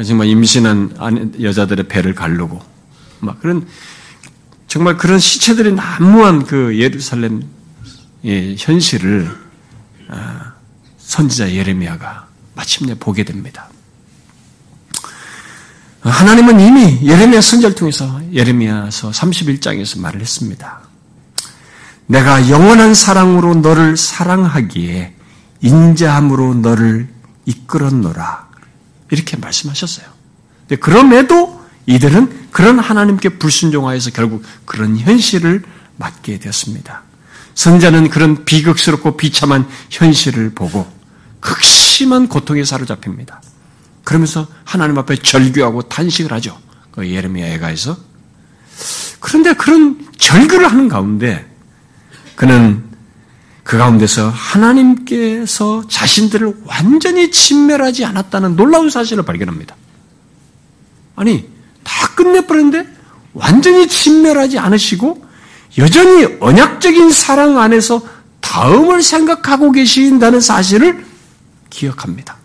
[0.06, 2.62] 정말 임신한 여자들의 배를 가르고
[3.20, 3.66] 막 그런
[4.68, 7.44] 정말 그런 시체들이 난무한 그 예루살렘
[8.58, 9.30] 현실을
[10.10, 10.55] 아,
[11.06, 13.70] 선지자 예레미야가 마침내 보게 됩니다.
[16.02, 20.82] 하나님은 이미 예레미야 선지를 통해서 예레미야서 31장에서 말을 했습니다.
[22.08, 25.16] 내가 영원한 사랑으로 너를 사랑하기에
[25.62, 27.08] 인자함으로 너를
[27.46, 28.48] 이끌었노라.
[29.12, 30.06] 이렇게 말씀하셨어요.
[30.80, 35.64] 그럼에도 이들은 그런 하나님께 불순종하여서 결국 그런 현실을
[35.98, 37.04] 맞게 되었습니다.
[37.56, 40.86] 선자는 그런 비극스럽고 비참한 현실을 보고
[41.40, 43.42] 극심한 고통에 사로잡힙니다.
[44.04, 46.60] 그러면서 하나님 앞에 절규하고 탄식을 하죠.
[46.92, 47.98] 그 예레미야 애가에서.
[49.20, 51.50] 그런데 그런 절규를 하는 가운데
[52.36, 52.84] 그는
[53.64, 59.76] 그 가운데서 하나님께서 자신들을 완전히 진멸하지 않았다는 놀라운 사실을 발견합니다.
[61.16, 61.50] 아니,
[61.84, 62.88] 다 끝내버렸는데
[63.34, 65.25] 완전히 진멸하지 않으시고
[65.78, 68.02] 여전히 언약적인 사랑 안에서
[68.40, 71.06] 다음을 생각하고 계신다는 사실을
[71.70, 72.38] 기억합니다.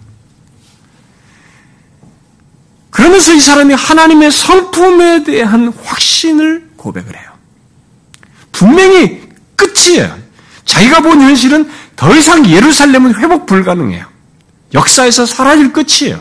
[2.91, 7.31] 그러면서 이 사람이 하나님의 성품에 대한 확신을 고백을 해요.
[8.51, 10.19] 분명히 끝이에요.
[10.65, 14.07] 자기가 본 현실은 더 이상 예루살렘은 회복 불가능해요.
[14.75, 16.21] 역사에서 사라질 끝이에요.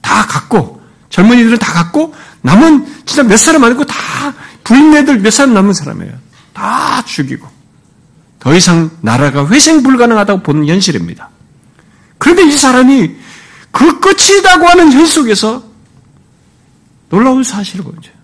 [0.00, 3.96] 다 갖고, 젊은이들은 다 갖고, 남은 진짜 몇 사람 아니고 다
[4.64, 6.27] 부인네들 몇 사람 남은 사람이에요.
[6.58, 7.46] 다 죽이고.
[8.40, 11.30] 더 이상 나라가 회생 불가능하다고 보는 현실입니다.
[12.18, 13.14] 그런데 이 사람이
[13.70, 15.62] 그 끝이라고 하는 현 속에서
[17.10, 18.14] 놀라운 사실을 보여줘요.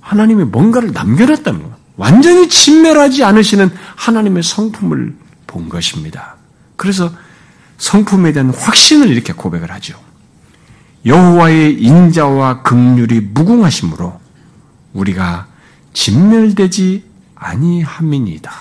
[0.00, 1.76] 하나님이 뭔가를 남겨놨다는 거.
[1.96, 5.14] 완전히 진멸하지 않으시는 하나님의 성품을
[5.46, 6.36] 본 것입니다.
[6.76, 7.12] 그래서
[7.76, 9.98] 성품에 대한 확신을 이렇게 고백을 하죠.
[11.04, 14.18] 여호와의 인자와 극률이 무궁하심으로
[14.94, 15.46] 우리가
[15.92, 17.07] 진멸되지
[17.38, 18.52] 아니함이니이다.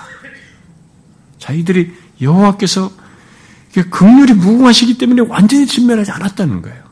[1.40, 2.92] 자기들이 여호와께서
[3.90, 6.88] 극률이 무궁하시기 때문에 완전히 진멸하지 않았다는 거예요.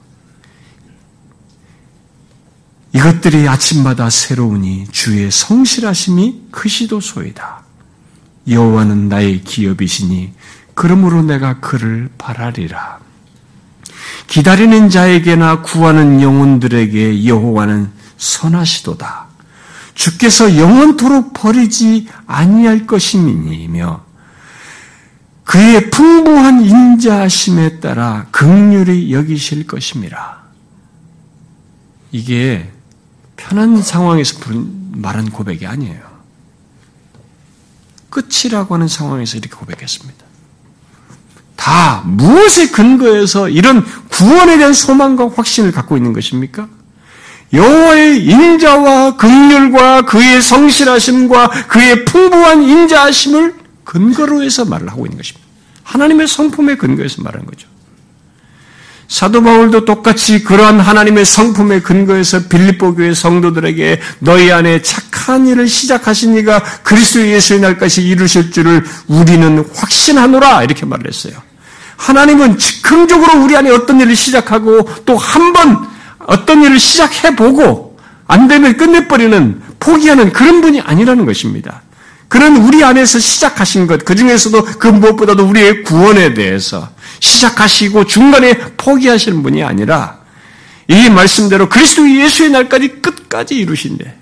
[2.94, 7.64] 이것들이 아침마다 새로우니 주의 성실하심이 크시도소이다.
[8.48, 10.34] 여호와는 나의 기업이시니
[10.76, 13.00] 그러므로 내가 그를 바라리라.
[14.28, 19.25] 기다리는 자에게나 구하는 영혼들에게 여호와는 선하시도다.
[19.96, 24.04] 주께서 영원토록 버리지 아니할 것임이니며
[25.46, 30.44] 그의 풍부한 인자심에 따라 극률이 여기실 것임이라.
[32.12, 32.72] 이게
[33.38, 34.38] 편한 상황에서
[34.92, 36.16] 말한 고백이 아니에요.
[38.10, 40.26] 끝이라고 하는 상황에서 이렇게 고백했습니다.
[41.56, 46.68] 다 무엇에 근거해서 이런 구원에 대한 소망과 확신을 갖고 있는 것입니까?
[47.54, 53.54] 여호와의 인자와 극률과 그의 성실하심과 그의 풍부한 인자하심을
[53.84, 55.46] 근거로 해서 말을 하고 있는 것입니다.
[55.84, 57.68] 하나님의 성품에 근거해서 말하는 거죠.
[59.08, 66.36] 사도 바울도 똑같이 그러한 하나님의 성품에 근거해서 빌립보 교회 성도들에게 너희 안에 착한 일을 시작하신
[66.38, 71.34] 이가 그리스도 예수의 날까지 이루실 줄을 우리는 확신하노라 이렇게 말을 했어요.
[71.98, 75.95] 하나님은 즉흥적으로 우리 안에 어떤 일을 시작하고 또 한 번
[76.28, 81.82] 어떤 일을 시작해보고 안 되면 끝내버리는 포기하는 그런 분이 아니라는 것입니다.
[82.28, 89.44] 그런 우리 안에서 시작하신 것, 그 중에서도 그 무엇보다도 우리의 구원에 대해서 시작하시고 중간에 포기하시는
[89.44, 90.20] 분이 아니라
[90.88, 94.16] 이 말씀대로 그리스도 예수의 날까지 끝까지 이루신대.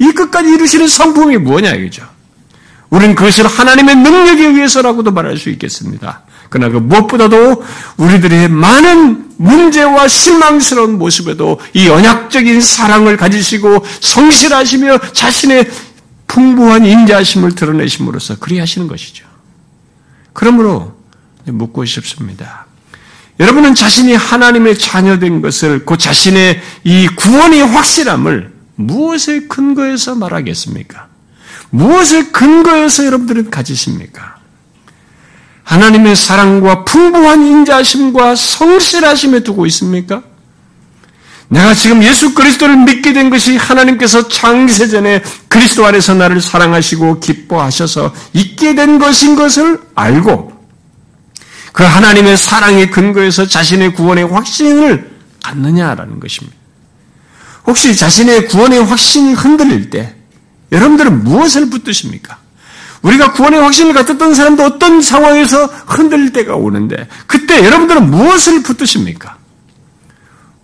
[0.00, 2.04] 이 끝까지 이루시는 성품이 뭐냐 이거죠.
[2.90, 6.22] 우리는 그것을 하나님의 능력에 의해서라고도 말할 수 있겠습니다.
[6.54, 7.64] 그러나 그 무엇보다도
[7.96, 15.68] 우리들의 많은 문제와 실망스러운 모습에도 이 언약적인 사랑을 가지시고 성실하시며 자신의
[16.28, 19.26] 풍부한 인자심을 드러내심으로써 그리하시는 것이죠.
[20.32, 20.94] 그러므로
[21.44, 22.66] 묻고 싶습니다.
[23.40, 31.08] 여러분은 자신이 하나님의 자녀된 것을 그 자신의 이 구원의 확실함을 무엇에 근거해서 말하겠습니까?
[31.70, 34.33] 무엇을 근거해서 여러분들은 가지십니까?
[35.64, 40.22] 하나님의 사랑과 풍부한 인자심과 성실하심에 두고 있습니까?
[41.48, 48.74] 내가 지금 예수 그리스도를 믿게 된 것이 하나님께서 창세전에 그리스도 안에서 나를 사랑하시고 기뻐하셔서 있게
[48.74, 50.52] 된 것인 것을 알고
[51.72, 55.10] 그 하나님의 사랑의 근거에서 자신의 구원의 확신을
[55.42, 56.56] 갖느냐라는 것입니다.
[57.66, 60.14] 혹시 자신의 구원의 확신이 흔들릴 때
[60.72, 62.38] 여러분들은 무엇을 붙드십니까?
[63.04, 69.36] 우리가 구원의 확신을 갖었던 사람도 어떤 상황에서 흔들릴 때가 오는데 그때 여러분들은 무엇을 붙드십니까?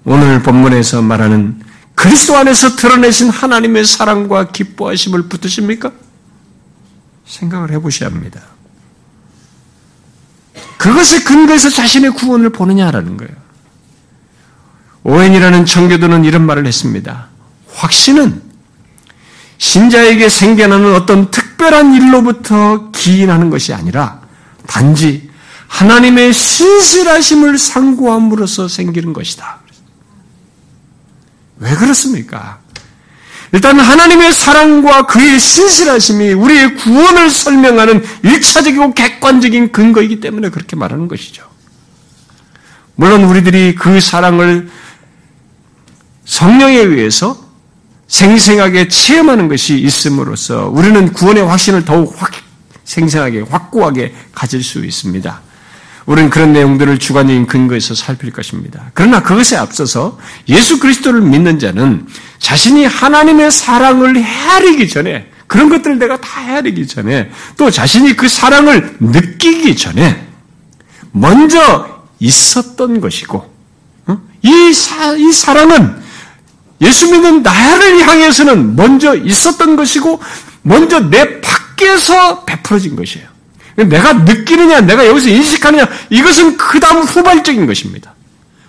[0.05, 1.61] 오늘 본문에서 말하는
[1.95, 5.93] 그리스도 안에서 드러내신 하나님의 사랑과 기뻐하심을 붙드십니까?
[7.27, 8.41] 생각을 해보셔야 합니다.
[10.79, 13.33] 그것의 근거에서 자신의 구원을 보느냐라는 거예요.
[15.03, 17.29] 오웬이라는 청교도는 이런 말을 했습니다.
[17.75, 18.50] 확신은
[19.61, 24.23] 신자에게 생겨나는 어떤 특별한 일로부터 기인하는 것이 아니라
[24.67, 25.31] 단지
[25.69, 29.61] 하나님의 신실하심을 상고함으로써 생기는 것이다.
[31.59, 32.59] 왜 그렇습니까?
[33.53, 41.47] 일단 하나님의 사랑과 그의 신실하심이 우리의 구원을 설명하는 일차적이고 객관적인 근거이기 때문에 그렇게 말하는 것이죠.
[42.95, 44.71] 물론 우리들이 그 사랑을
[46.25, 47.50] 성령에 의해서
[48.11, 52.33] 생생하게 체험하는 것이 있음으로써 우리는 구원의 확신을 더욱 확,
[52.85, 55.41] 생생하게 확고하게 가질 수 있습니다.
[56.07, 58.91] 우리는 그런 내용들을 주관적인 근거에서 살필 것입니다.
[58.95, 60.19] 그러나 그것에 앞서서
[60.49, 62.07] 예수 그리스도를 믿는 자는
[62.41, 68.97] 자신이 하나님의 사랑을 헤아리기 전에 그런 것들을 내가 다 헤아리기 전에 또 자신이 그 사랑을
[68.99, 70.27] 느끼기 전에
[71.13, 73.55] 먼저 있었던 것이고
[74.07, 74.19] 어?
[74.43, 76.10] 이, 사, 이 사랑은
[76.81, 80.21] 예수 믿는 나를 향해서는 먼저 있었던 것이고
[80.63, 83.29] 먼저 내 밖에서 베풀어진 것이에요.
[83.77, 88.15] 내가 느끼느냐, 내가 여기서 인식하느냐, 이것은 그 다음 후발적인 것입니다.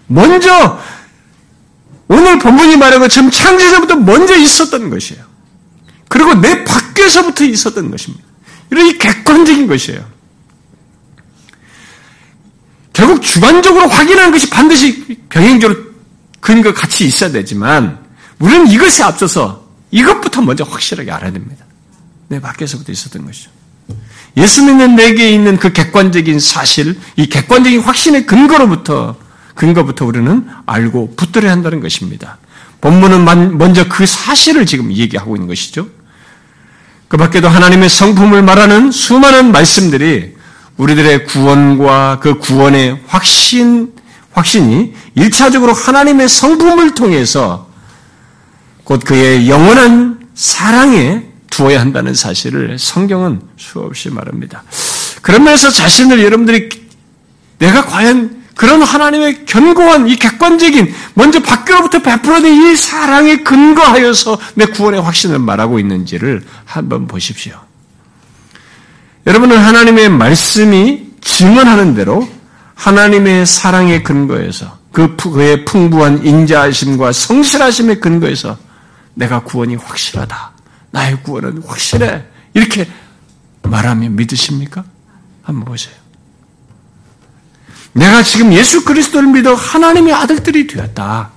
[0.08, 0.80] 먼저
[2.08, 5.24] 오늘 본문이 말한 것처럼 창세전부터 먼저 있었던 것이에요.
[6.10, 8.26] 그리고 내 밖에서부터 있었던 것입니다.
[8.70, 10.06] 이런 이 객관적인 것이에요.
[12.92, 15.92] 결국 주관적으로 확인하는 것이 반드시 병행적으로
[16.42, 18.01] 근거 같이 있어야 되지만
[18.42, 21.64] 우리는 이것에 앞서서 이것부터 먼저 확실하게 알아야 됩니다.
[22.28, 23.52] 내 밖에서부터 있었던 것이죠.
[24.38, 29.16] 예수 믿는 내게 있는 그 객관적인 사실, 이 객관적인 확신의 근거로부터,
[29.56, 32.38] 근거부터 우리는 알고 붙들어야 한다는 것입니다.
[32.80, 35.88] 본문은 먼저 그 사실을 지금 얘기하고 있는 것이죠.
[37.10, 40.34] 그 밖에도 하나님의 성품을 말하는 수많은 말씀들이
[40.78, 43.92] 우리들의 구원과 그 구원의 확신,
[44.32, 47.71] 확신이 일차적으로 하나님의 성품을 통해서
[48.92, 54.66] 곧 그의 영원한 사랑에 두어야 한다는 사실을 성경은 수없이 말합니다.
[55.22, 56.68] 그런 면에서 자신을 여러분들이
[57.58, 65.02] 내가 과연 그런 하나님의 견고한 이 객관적인 먼저 밖으로부터 베풀어진 이 사랑에 근거하여서 내 구원의
[65.02, 67.62] 확신을 말하고 있는지를 한번 보십시오.
[69.26, 72.28] 여러분은 하나님의 말씀이 증언하는 대로
[72.76, 78.58] 하나님의 사랑의 근거에서 그 그의 풍부한 인자하심과 성실하심의 근거에서
[79.14, 80.52] 내가 구원이 확실하다.
[80.92, 82.26] 나의 구원은 확실해.
[82.54, 82.90] 이렇게
[83.64, 84.84] 말하면 믿으십니까?
[85.44, 85.96] 한번 보세요.
[87.94, 91.32] 내가 지금 예수 그리스도를 믿어 하나님의 아들들이 되었다.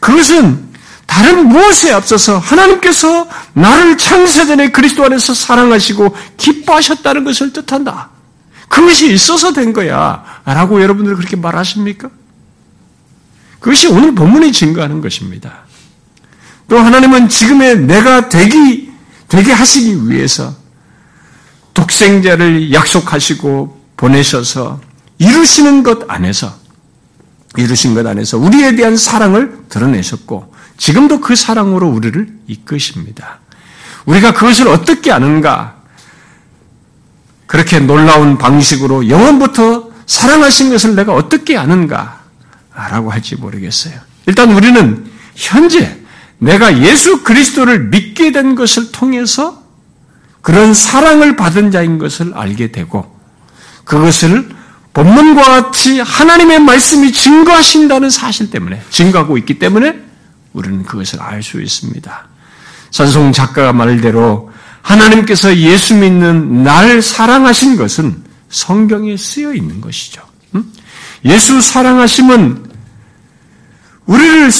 [0.00, 0.74] 그것은
[1.06, 8.10] 다른 무엇에 앞서서 하나님께서 나를 창세전에 그리스도 안에서 사랑하시고 기뻐하셨다는 것을 뜻한다.
[8.68, 10.24] 그것이 있어서 된 거야.
[10.44, 12.10] 라고 여러분들 그렇게 말하십니까?
[13.60, 15.64] 그것이 오늘 본문이 증거하는 것입니다.
[16.74, 18.90] 또 하나님은 지금의 내가 되기,
[19.28, 20.56] 되게 하시기 위해서
[21.72, 24.80] 독생자를 약속하시고 보내셔서
[25.18, 26.52] 이루시는 것 안에서,
[27.56, 33.38] 이루신 것 안에서 우리에 대한 사랑을 드러내셨고, 지금도 그 사랑으로 우리를 이끄십니다.
[34.06, 35.76] 우리가 그것을 어떻게 아는가?
[37.46, 42.24] 그렇게 놀라운 방식으로 영원부터 사랑하신 것을 내가 어떻게 아는가?
[42.74, 43.94] 라고 할지 모르겠어요.
[44.26, 46.03] 일단 우리는 현재
[46.38, 49.62] 내가 예수 그리스도를 믿게 된 것을 통해서
[50.42, 53.18] 그런 사랑을 받은 자인 것을 알게 되고
[53.84, 54.48] 그것을
[54.92, 60.00] 본문과 같이 하나님의 말씀이 증거하신다는 사실 때문에 증거하고 있기 때문에
[60.52, 62.28] 우리는 그것을 알 수 있습니다.
[62.90, 64.52] 산송 작가가 말대로
[64.82, 70.22] 하나님께서 예수 믿는 날 사랑하신 것은 성경에 쓰여 있는 것이죠.
[71.24, 72.70] 예수 사랑하심은
[74.06, 74.50] 우리를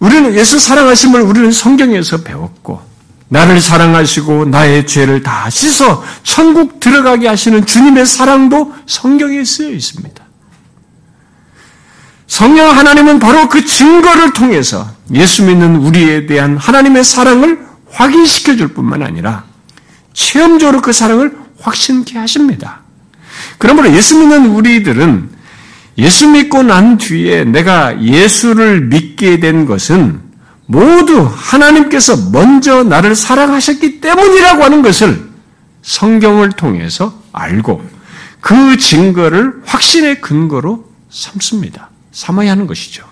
[0.00, 2.82] 우리는 예수 사랑하심을 우리는 성경에서 배웠고
[3.28, 10.24] 나를 사랑하시고 나의 죄를 다 씻어 천국 들어가게 하시는 주님의 사랑도 성경에 쓰여 있습니다.
[12.26, 19.02] 성령 하나님은 바로 그 증거를 통해서 예수 믿는 우리에 대한 하나님의 사랑을 확인시켜 줄 뿐만
[19.02, 19.44] 아니라
[20.12, 22.80] 체험적으로 그 사랑을 확신케 하십니다.
[23.58, 25.30] 그러므로 예수 믿는 우리들은
[26.00, 30.20] 예수 믿고 난 뒤에 내가 예수를 믿게 된 것은
[30.64, 35.28] 모두 하나님께서 먼저 나를 사랑하셨기 때문이라고 하는 것을
[35.82, 37.84] 성경을 통해서 알고
[38.40, 41.90] 그 증거를 확신의 근거로 삼습니다.
[42.12, 43.04] 삼아야 하는 것이죠.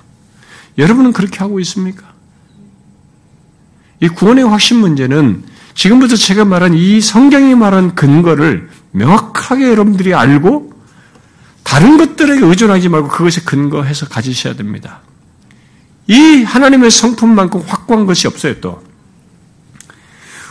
[0.78, 2.06] 여러분은 그렇게 하고 있습니까?
[4.00, 5.42] 이 구원의 확신 문제는
[5.74, 10.72] 지금부터 제가 말한 이 성경이 말한 근거를 명확하게 여러분들이 알고
[11.68, 15.00] 다른 것들에게 의존하지 말고 그것에 근거해서 가지셔야 됩니다.
[16.06, 18.82] 이 하나님의 성품만큼 확고한 것이 없어요, 또.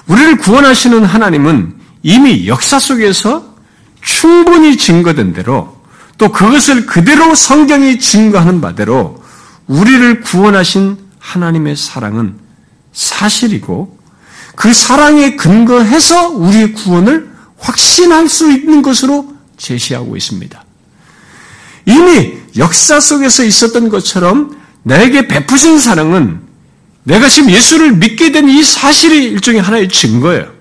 [0.05, 3.55] 우리를 구원하시는 하나님은 이미 역사 속에서
[3.99, 5.81] 충분히 증거된 대로
[6.19, 9.23] 또 그것을 그대로 성경이 증거하는 바대로
[9.65, 12.35] 우리를 구원하신 하나님의 사랑은
[12.93, 13.97] 사실이고
[14.55, 20.66] 그 사랑에 근거해서 우리의 구원을 확신할 수 있는 것으로 제시하고 있습니다.
[21.87, 26.41] 이미 역사 속에서 있었던 것처럼 나에게 베푸신 사랑은
[27.03, 30.51] 내가 지금 예수를 믿게 된 이 사실이 일종의 하나의 증거예요.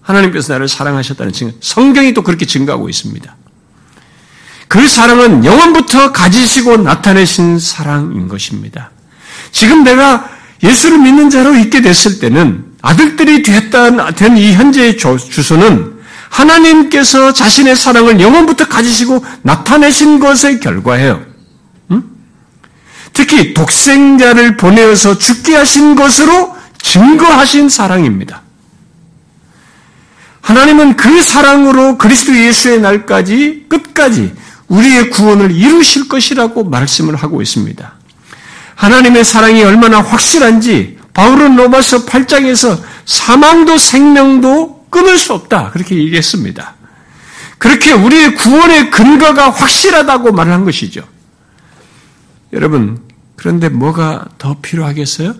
[0.00, 1.54] 하나님께서 나를 사랑하셨다는 증거.
[1.60, 3.36] 성경이 또 그렇게 증거하고 있습니다.
[4.68, 8.90] 그 사랑은 영원부터 가지시고 나타내신 사랑인 것입니다.
[9.50, 10.30] 지금 내가
[10.62, 15.97] 예수를 믿는 자로 있게 됐을 때는 아들들이 됐다, 된이 현재의 주소는
[16.28, 21.24] 하나님께서 자신의 사랑을 영원부터 가지시고 나타내신 것의 결과예요.
[21.90, 22.04] 음?
[23.12, 28.42] 특히 독생자를 보내어서 죽게 하신 것으로 증거하신 사랑입니다.
[30.40, 34.34] 하나님은 그 사랑으로 그리스도 예수의 날까지 끝까지
[34.68, 37.92] 우리의 구원을 이루실 것이라고 말씀을 하고 있습니다.
[38.74, 45.70] 하나님의 사랑이 얼마나 확실한지 바울은 로마서 8장에서 사망도 생명도 끊을 수 없다.
[45.70, 46.74] 그렇게 얘기했습니다.
[47.58, 51.06] 그렇게 우리의 구원의 근거가 확실하다고 말한 것이죠.
[52.52, 53.02] 여러분,
[53.36, 55.34] 그런데 뭐가 더 필요하겠어요?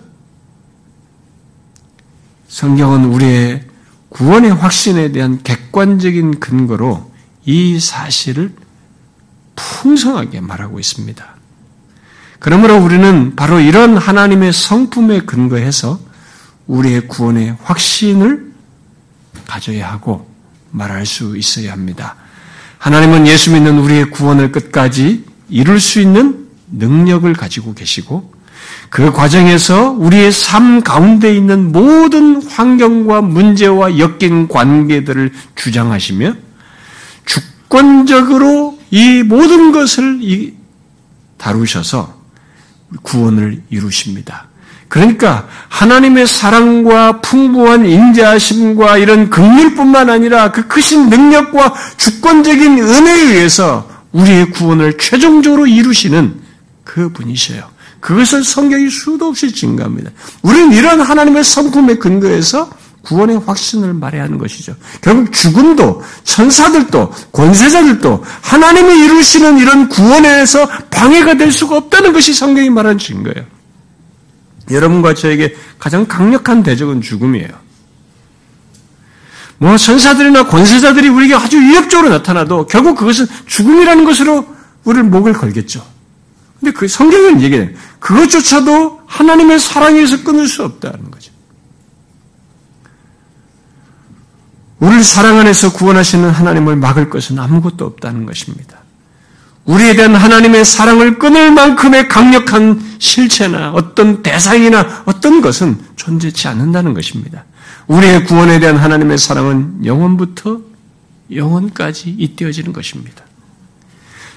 [2.47, 3.65] 성경은 우리의
[4.09, 7.11] 구원의 확신에 대한 객관적인 근거로
[7.45, 8.53] 이 사실을
[9.55, 11.25] 풍성하게 말하고 있습니다.
[12.39, 15.99] 그러므로 우리는 바로 이런 하나님의 성품에 근거해서
[16.67, 18.48] 우리의 구원의 확신을
[19.49, 20.29] 가져야 하고
[20.69, 22.15] 말할 수 있어야 합니다.
[22.77, 28.31] 하나님은 예수 믿는 우리의 구원을 끝까지 이룰 수 있는 능력을 가지고 계시고
[28.91, 36.35] 그 과정에서 우리의 삶 가운데 있는 모든 환경과 문제와 엮인 관계들을 주장하시며
[37.25, 40.53] 주권적으로 이 모든 것을
[41.37, 42.19] 다루셔서
[43.01, 44.48] 구원을 이루십니다.
[44.89, 54.49] 그러니까 하나님의 사랑과 풍부한 인자심과 이런 긍휼뿐만 아니라 그 크신 능력과 주권적인 은혜에 의해서 우리의
[54.49, 56.41] 구원을 최종적으로 이루시는
[56.83, 57.63] 그 분이셔요.
[57.99, 60.09] 그것을 성경이 수도 없이 증가합니다.
[60.41, 62.69] 우리는 이런 하나님의 성품에 근거해서
[63.03, 64.75] 구원의 확신을 말해야 하는 것이죠.
[65.01, 72.97] 결국 죽음도 천사들도 권세자들도 하나님이 이루시는 이런 구원에서 방해가 될 수가 없다는 것이 성경이 말하는
[72.97, 73.58] 증거예요.
[74.71, 77.49] 여러분과 저에게 가장 강력한 대적은 죽음이에요.
[79.57, 84.47] 뭐 천사들이나 권세자들이 우리에게 아주 위협적으로 나타나도 결국 그것은 죽음이라는 것으로
[84.85, 85.85] 우리를 목을 걸겠죠.
[86.59, 87.69] 근데 그 성경은 얘기해요.
[87.99, 91.31] 그것조차도 하나님의 사랑에서 끊을 수 없다는 거죠.
[94.79, 98.79] 우리를 사랑 안에서 구원하시는 하나님을 막을 것은 아무것도 없다는 것입니다.
[99.69, 107.45] 우리에 대한 하나님의 사랑을 끊을 만큼의 강력한 실체나 어떤 대상이나 어떤 것은 존재치 않는다는 것입니다.
[107.85, 110.61] 우리의 구원에 대한 하나님의 사랑은 영원부터
[111.31, 113.23] 영원까지 잇대어지는 것입니다.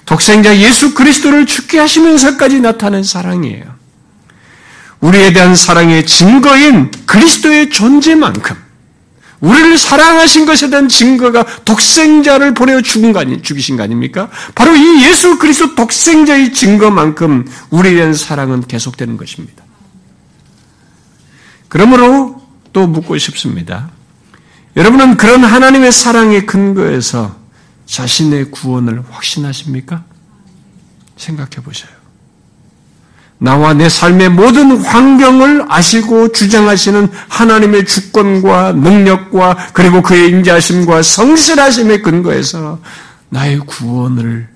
[0.04, 3.64] 독생자 예수 그리스도를 죽게 하시면서까지 나타낸 사랑이에요.
[5.00, 8.54] 우리에 대한 사랑의 증거인 그리스도의 존재만큼
[9.42, 14.30] 우리를 사랑하신 것에 대한 증거가 독생자를 보내어 죽은 거 아니, 죽이신 거 아닙니까?
[14.54, 19.64] 바로 이 예수 그리스도 독생자의 증거만큼 우리에 대한 사랑은 계속되는 것입니다.
[21.68, 22.40] 그러므로
[22.72, 23.90] 또 묻고 싶습니다.
[24.76, 27.36] 여러분은 그런 하나님의 사랑의 근거에서
[27.86, 30.04] 자신의 구원을 확신하십니까?
[31.16, 32.01] 생각해 보셔요.
[33.42, 42.78] 나와 내 삶의 모든 환경을 아시고 주장하시는 하나님의 주권과 능력과 그리고 그의 인자심과 성실하심에 근거해서
[43.30, 44.48] 나의 구원을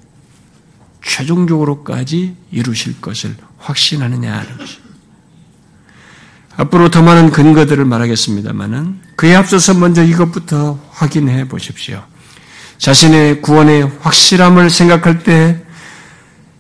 [1.05, 4.79] 최종적으로까지 이루실 것을 확신하느냐 하는 것이.
[6.57, 12.05] 앞으로 더 많은 근거들을 말하겠습니다만은 그에 앞서서 먼저 이것부터 확인해 보십시오.
[12.79, 15.61] 자신의 구원의 확실함을 생각할 때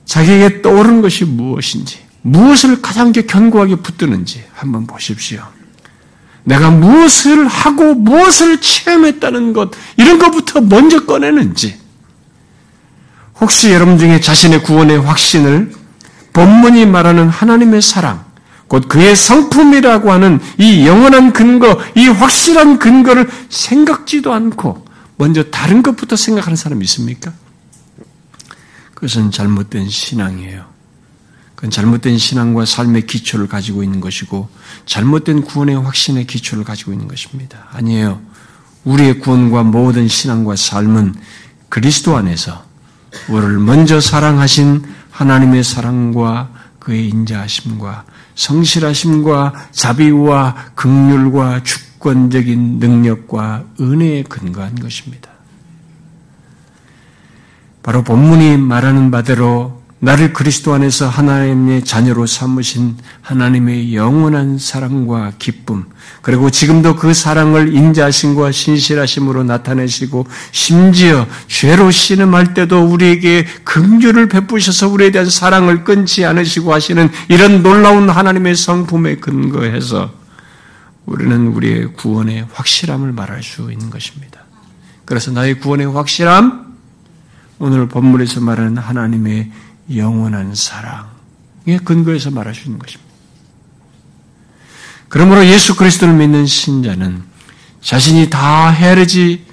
[0.07, 5.47] 자기에게 떠오르는 것이 무엇인지, 무엇을 가장 견고하게 붙드는지 한번 보십시오.
[6.43, 11.79] 내가 무엇을 하고 무엇을 체험했다는 것, 이런 것부터 먼저 꺼내는지,
[13.41, 15.72] 혹시 여러분 중에 자신의 구원의 확신을
[16.33, 18.24] 본문이 말하는 하나님의 사랑,
[18.66, 24.85] 곧 그의 성품이라고 하는 이 영원한 근거, 이 확실한 근거를 생각지도 않고
[25.16, 27.33] 먼저 다른 것부터 생각하는 사람이 있습니까?
[28.95, 30.76] 그것은 잘못된 신앙이에요.
[31.66, 34.48] 그건 잘못된 신앙과 삶의 기초를 가지고 있는 것이고
[34.84, 37.66] 잘못된 구원의 확신의 기초를 가지고 있는 것입니다.
[37.72, 38.20] 아니에요.
[38.84, 41.16] 우리의 구원과 모든 신앙과 삶은
[41.68, 42.64] 그리스도 안에서
[43.28, 48.04] 우리를 먼저 사랑하신 하나님의 사랑과 그의 인자하심과
[48.36, 55.30] 성실하심과 자비와 극률과 주권적인 능력과 은혜에 근거한 것입니다.
[57.82, 65.86] 바로 본문이 말하는 바대로 나를 그리스도 안에서 하나님의 자녀로 삼으신 하나님의 영원한 사랑과 기쁨,
[66.20, 75.11] 그리고 지금도 그 사랑을 인자하심과 신실하심으로 나타내시고 심지어 죄로 신음할 때도 우리에게 긍휼을 베푸셔서 우리에
[75.12, 80.12] 대한 사랑을 끊지 않으시고 하시는 이런 놀라운 하나님의 성품에 근거해서
[81.07, 84.40] 우리는 우리의 구원의 확실함을 말할 수 있는 것입니다.
[85.07, 86.66] 그래서 나의 구원의 확실함,
[87.59, 89.51] 오늘 본문에서 말하는 하나님의
[89.95, 92.30] 영원한 사랑의 근거에서
[92.64, 93.07] 있는 것입니다.
[95.09, 97.22] 그러므로 예수 그리스도를 믿는 신자는
[97.80, 99.47] 자신이 다 헤아리지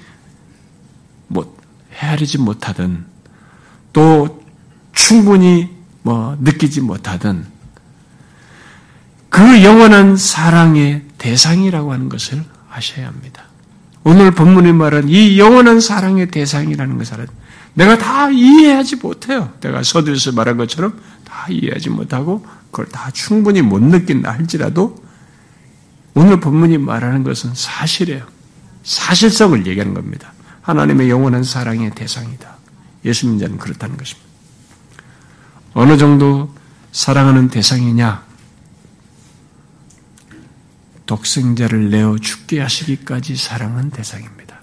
[1.28, 1.56] 못,
[1.92, 3.06] 헤아리지 못하든
[3.92, 4.44] 또
[4.92, 5.70] 충분히
[6.02, 7.46] 뭐 느끼지 못하든
[9.28, 13.44] 그 영원한 사랑의 대상이라고 하는 것을 아셔야 합니다.
[14.04, 17.26] 오늘 본문이 말한 이 영원한 사랑의 대상이라는 것을
[17.72, 19.52] 내가 다 이해하지 못해요.
[19.60, 25.02] 내가 서두에서 말한 것처럼 다 이해하지 못하고 그걸 다 충분히 못 느낀다 할지라도
[26.14, 28.24] 오늘 본문이 말하는 것은 사실이에요.
[28.84, 30.32] 사실성을 얘기하는 겁니다.
[30.62, 32.54] 하나님의 영원한 사랑의 대상이다.
[33.04, 34.28] 예수 님 자는 그렇다는 것입니다.
[35.72, 36.54] 어느 정도
[36.92, 38.22] 사랑하는 대상이냐?
[41.06, 44.60] 독생자를 내어 죽게 하시기까지 사랑한 대상입니다.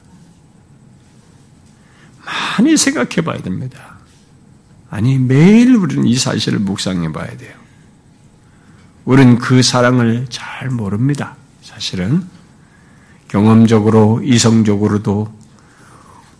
[2.25, 3.97] 많이 생각해 봐야 됩니다.
[4.89, 7.53] 아니, 매일 우리는 이 사실을 묵상해 봐야 돼요.
[9.05, 11.35] 우리는 그 사랑을 잘 모릅니다.
[11.61, 12.27] 사실은
[13.29, 15.33] 경험적으로 이성적으로도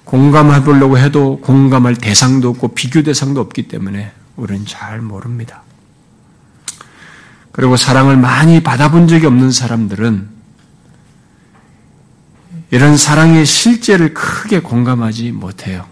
[0.04, 5.64] 공감해 보려고 해도 공감할 대상도 없고 비교 대상도 없기 때문에 우리는 잘 모릅니다.
[7.52, 10.30] 그리고 사랑을 많이 받아본 적이 없는 사람들은
[12.72, 15.86] 이런 사랑의 실제를 크게 공감하지 못해요.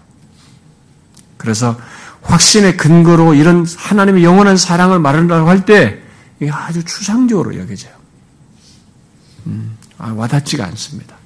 [1.36, 1.78] 그래서
[2.22, 6.00] 확신의 근거로 이런 하나님의 영원한 사랑을 말한다고 할 때
[6.40, 7.92] 이게 아주 추상적으로 여겨져요.
[9.46, 11.16] 음, 아, 와닿지가 않습니다.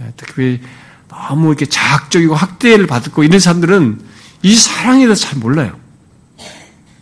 [0.00, 0.60] 예, 특히
[1.08, 4.00] 너무 이렇게 자학적이고 학대를 받고 이런 사람들은
[4.42, 5.78] 이 사랑에 대해서 잘 몰라요.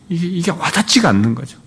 [0.08, 1.58] 이게, 이게 와닿지가 않는 거죠.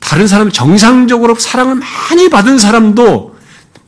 [0.00, 3.36] 다른 사람, 정상적으로 사랑을 많이 받은 사람도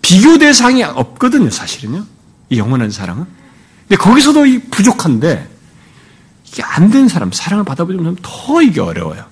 [0.03, 2.07] 비교 대상이 없거든요, 사실은요.
[2.51, 3.27] 이 영원한 사랑은.
[3.89, 5.49] 근데 거기서도 부족한데,
[6.49, 9.25] 이게 안 된 사람, 사랑을 받아보지 못하면 더 이게 어려워요.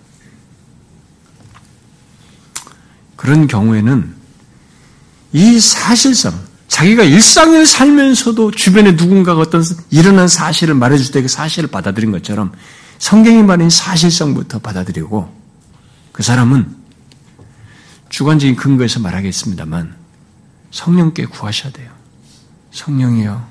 [3.17, 4.15] 그런 경우에는
[5.33, 6.35] 이 사실상
[6.69, 12.53] 자기가 일상을 살면서도 주변에 누군가가 어떤 일어난 사실을 말해줄 때 그 사실을 받아들인 것처럼
[12.99, 15.44] 성경이 말하는 사실성부터 받아들이고
[16.15, 16.77] 그 사람은
[18.09, 19.97] 주관적인 근거에서 말하겠습니다만
[20.71, 21.91] 성령께 구하셔야 돼요.
[22.71, 23.45] 성령이요.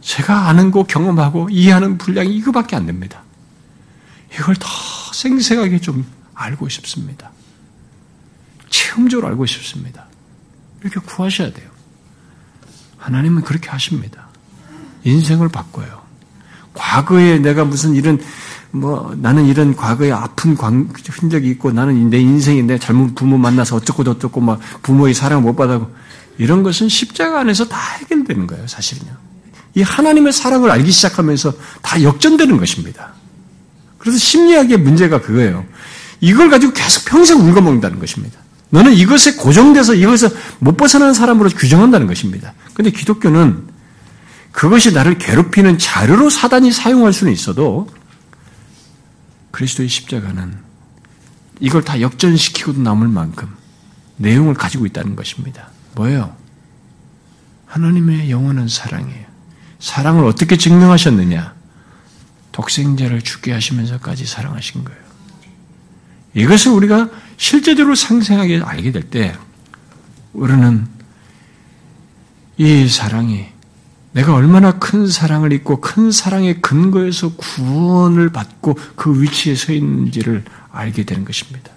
[0.00, 3.22] 제가 아는 거 경험하고 이해하는 분량이 이거밖에 안 됩니다.
[4.32, 4.66] 이걸 더
[5.12, 7.30] 생생하게 좀 알고 싶습니다.
[8.70, 10.06] 체험적으로 알고 싶습니다.
[10.80, 11.68] 이렇게 구하셔야 돼요.
[12.96, 14.28] 하나님은 그렇게 하십니다.
[15.04, 16.00] 인생을 바꿔요.
[16.72, 18.18] 과거에 내가 무슨 이런
[18.72, 24.04] 뭐 나는 이런 과거에 아픈 흔적이 있고 나는 내 인생이 내 잘못 부모 만나서 어쩌고
[24.04, 25.90] 저쩌고 막 부모의 사랑을 못 받아고
[26.38, 29.12] 이런 것은 십자가 안에서 다 해결되는 거예요, 사실은요.
[29.74, 31.52] 이 하나님의 사랑을 알기 시작하면서
[31.82, 33.12] 다 역전되는 것입니다.
[33.98, 35.64] 그래서 심리학의 문제가 그거예요.
[36.20, 38.38] 이걸 가지고 계속 평생 울거먹는다는 것입니다.
[38.70, 42.54] 너는 이것에 고정돼서 이것에서 못 벗어나는 사람으로 규정한다는 것입니다.
[42.72, 43.68] 근데 기독교는
[44.52, 47.88] 그것이 나를 괴롭히는 자료로 사단이 사용할 수는 있어도
[49.50, 50.56] 그리스도의 십자가는
[51.60, 53.48] 이걸 다 역전시키고도 남을 만큼
[54.16, 55.68] 내용을 가지고 있다는 것입니다.
[55.94, 56.34] 뭐예요?
[57.66, 59.26] 하나님의 영원한 사랑이에요.
[59.78, 61.54] 사랑을 어떻게 증명하셨느냐?
[62.52, 65.00] 독생자를 죽게 하시면서까지 사랑하신 거예요.
[66.34, 69.36] 이것을 우리가 실제적으로 상생하게 알게 될 때,
[70.32, 70.86] 우리는
[72.56, 73.49] 이 사랑이
[74.12, 81.04] 내가 얼마나 큰 사랑을 입고 큰 사랑의 근거에서 구원을 받고 그 위치에 서 있는지를 알게
[81.04, 81.70] 되는 것입니다.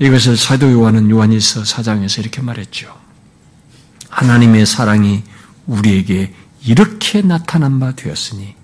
[0.00, 2.92] 이것을 사도 요한은 요한일서 4장에서 이렇게 말했죠.
[4.08, 5.22] 하나님의 사랑이
[5.66, 8.54] 우리에게 이렇게 나타난 바 되었으니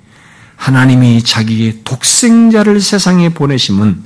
[0.57, 4.03] 하나님이 자기의 독생자를 세상에 보내심은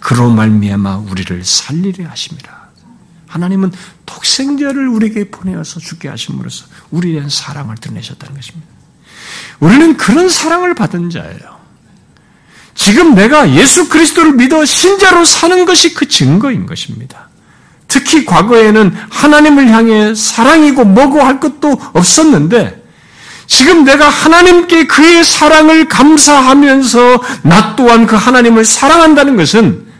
[0.00, 2.61] 그로 말미암아 우리를 살리려 하심이라.
[3.32, 3.72] 하나님은
[4.04, 8.68] 독생자를 우리에게 보내어서 죽게 하심으로써 우리에 대한 사랑을 드러내셨다는 것입니다.
[9.58, 11.62] 우리는 그런 사랑을 받은 자예요.
[12.74, 17.28] 지금 내가 예수 그리스도를 믿어 신자로 사는 것이 그 증거인 것입니다.
[17.88, 22.82] 특히 과거에는 하나님을 향해 사랑이고 뭐고 할 것도 없었는데
[23.46, 29.91] 지금 내가 하나님께 그의 사랑을 감사하면서 나 또한 그 하나님을 사랑한다는 것은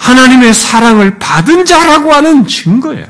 [0.00, 3.06] 하나님의 사랑을 받은 자라고 하는 증거예요.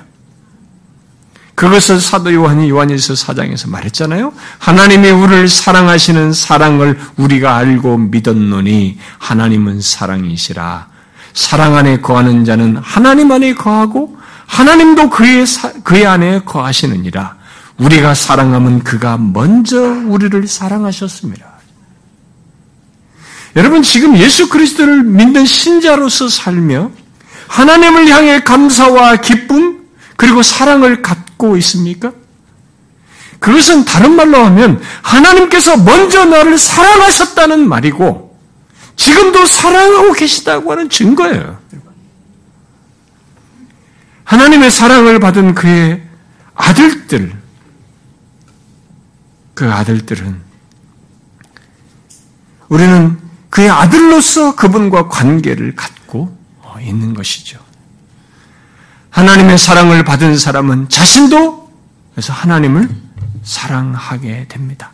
[1.55, 4.33] 그것을 사도 요한이 요한일서 4장에서 말했잖아요.
[4.59, 10.89] 하나님이 우리를 사랑하시는 사랑을 우리가 알고 믿었노니 하나님은 사랑이시라.
[11.33, 14.17] 사랑 안에 거하는 자는 하나님 안에 거하고
[14.47, 15.45] 하나님도 그의,
[15.85, 17.37] 그의 안에 거하시느니라.
[17.79, 21.50] 우리가 사랑하면 그가 먼저 우리를 사랑하셨습니다.
[23.57, 26.91] 여러분 지금 예수 그리스도를 믿는 신자로서 살며
[27.49, 32.13] 하나님을 향해 감사와 기쁨 그리고 사랑을 갖고 있습니까?
[33.41, 38.39] 그것은 다른 말로 하면 하나님께서 먼저 나를 사랑하셨다는 말이고
[38.97, 41.59] 지금도 사랑하고 계시다고 하는 증거예요.
[44.25, 46.03] 하나님의 사랑을 받은 그의
[46.55, 47.33] 아들들,
[49.55, 50.41] 그 아들들은
[52.69, 56.37] 우리는 그의 아들로서 그분과 관계를 갖고
[56.81, 57.59] 있는 것이죠.
[59.11, 61.71] 하나님의 사랑을 받은 사람은 자신도
[62.15, 62.89] 그래서 하나님을
[63.43, 64.93] 사랑하게 됩니다.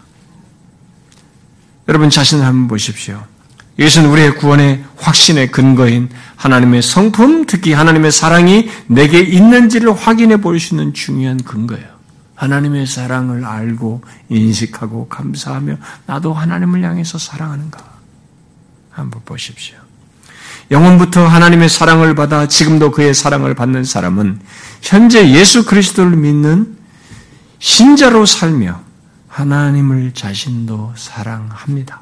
[1.88, 3.22] 여러분 자신을 한번 보십시오.
[3.78, 10.74] 이것은 우리의 구원의 확신의 근거인 하나님의 성품, 특히 하나님의 사랑이 내게 있는지를 확인해 볼 수
[10.74, 11.86] 있는 중요한 근거예요.
[12.34, 15.76] 하나님의 사랑을 알고 인식하고 감사하며
[16.06, 17.95] 나도 하나님을 향해서 사랑하는가?
[18.96, 19.76] 한번 보십시오.
[20.70, 24.40] 영혼부터 하나님의 사랑을 받아 지금도 그의 사랑을 받는 사람은
[24.80, 26.76] 현재 예수 그리스도를 믿는
[27.58, 28.80] 신자로 살며
[29.28, 32.00] 하나님을 자신도 사랑합니다.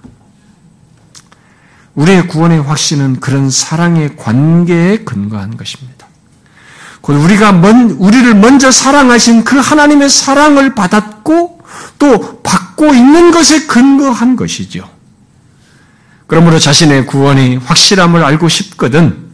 [1.94, 6.06] 우리의 구원의 확신은 그런 사랑의 관계에 근거한 것입니다.
[7.00, 11.60] 곧 우리가 먼, 우리를 먼저 사랑하신 그 하나님의 사랑을 받았고
[11.98, 14.93] 또 받고 있는 것에 근거한 것이죠.
[16.34, 19.30] 그러므로 자신의 구원이 확실함을 알고 싶거든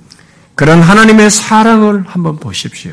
[0.55, 2.93] 그런 하나님의 사랑을 한번 보십시오.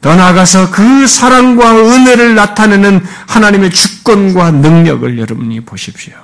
[0.00, 6.14] 더 나아가서 그 사랑과 은혜를 나타내는 하나님의 주권과 능력을 여러분이 보십시오.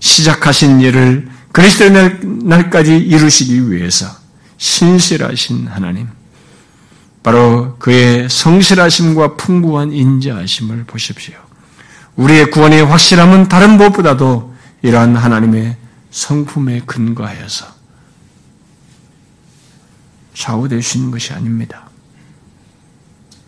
[0.00, 4.08] 시작하신 일을 그리스도의 날까지 이루시기 위해서
[4.56, 6.08] 신실하신 하나님,
[7.22, 11.36] 바로 그의 성실하심과 풍부한 인자하심을 보십시오.
[12.16, 15.76] 우리의 구원의 확실함은 다른 무엇보다도 이러한 하나님의
[16.10, 17.66] 성품에 근거하여서
[20.34, 21.88] 좌우되시는 것이 아닙니다.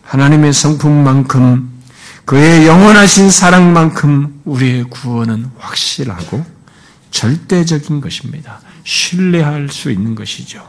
[0.03, 1.79] 하나님의 성품만큼
[2.25, 6.45] 그의 영원하신 사랑만큼 우리의 구원은 확실하고
[7.11, 8.59] 절대적인 것입니다.
[8.83, 10.67] 신뢰할 수 있는 것이죠.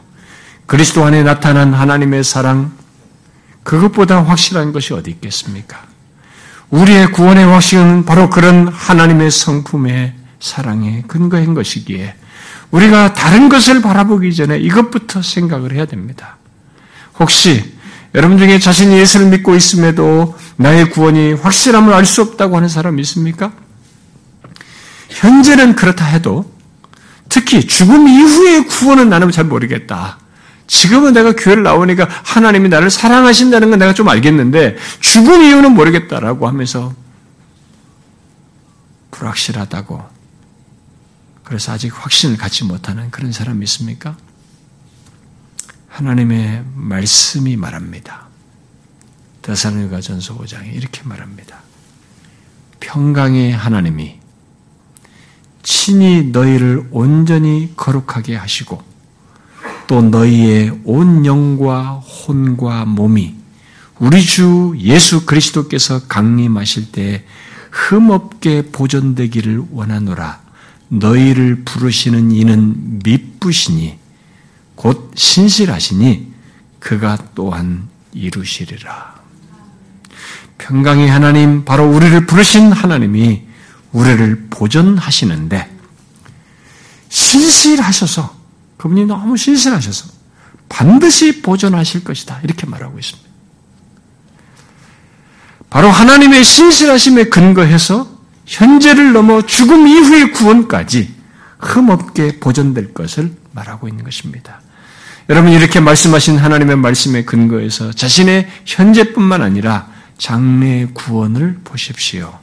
[0.66, 2.72] 그리스도 안에 나타난 하나님의 사랑,
[3.62, 5.84] 그것보다 확실한 것이 어디 있겠습니까?
[6.70, 12.14] 우리의 구원의 확신은 바로 그런 하나님의 성품에 사랑에 근거한 것이기에
[12.70, 16.36] 우리가 다른 것을 바라보기 전에 이것부터 생각을 해야 됩니다.
[17.18, 17.74] 혹시
[18.14, 23.52] 여러분 중에 자신이 예수를 믿고 있음에도 나의 구원이 확실함을 알 수 없다고 하는 사람이 있습니까?
[25.10, 26.52] 현재는 그렇다 해도
[27.28, 30.18] 특히 죽음 이후의 구원은 나는 잘 모르겠다.
[30.66, 36.94] 지금은 내가 교회를 나오니까 하나님이 나를 사랑하신다는 건 내가 좀 알겠는데 죽음 이유는 모르겠다라고 하면서
[39.10, 40.19] 불확실하다고
[41.50, 44.16] 그래서 아직 확신을 갖지 못하는 그런 사람이 있습니까?
[45.88, 48.28] 하나님의 말씀이 말합니다.
[49.42, 51.58] 대사로가 전서 5장에 이렇게 말합니다.
[52.78, 54.20] 평강의 하나님이
[55.64, 58.80] 친히 너희를 온전히 거룩하게 하시고
[59.88, 63.34] 또 너희의 온 영과 혼과 몸이
[63.98, 67.24] 우리 주 예수 그리스도께서 강림하실 때
[67.72, 70.49] 흠없게 보존되기를 원하노라.
[70.90, 73.98] 너희를 부르시는 이는 미쁘시니
[74.74, 76.32] 곧 신실하시니
[76.78, 79.20] 그가 또한 이루시리라.
[80.58, 83.42] 평강의 하나님, 바로 우리를 부르신 하나님이
[83.92, 85.70] 우리를 보존하시는데
[87.08, 88.36] 신실하셔서
[88.76, 90.10] 그분이 너무 신실하셔서
[90.68, 92.40] 반드시 보존하실 것이다.
[92.42, 93.28] 이렇게 말하고 있습니다.
[95.68, 98.09] 바로 하나님의 신실하심에 근거해서
[98.50, 101.14] 현재를 넘어 죽음 이후의 구원까지
[101.60, 104.60] 흠없게 보존될 것을 말하고 있는 것입니다.
[105.28, 109.86] 여러분 이렇게 말씀하신 하나님의 말씀에 근거해서 자신의 현재뿐만 아니라
[110.18, 112.36] 장래의 구원을 보십시오.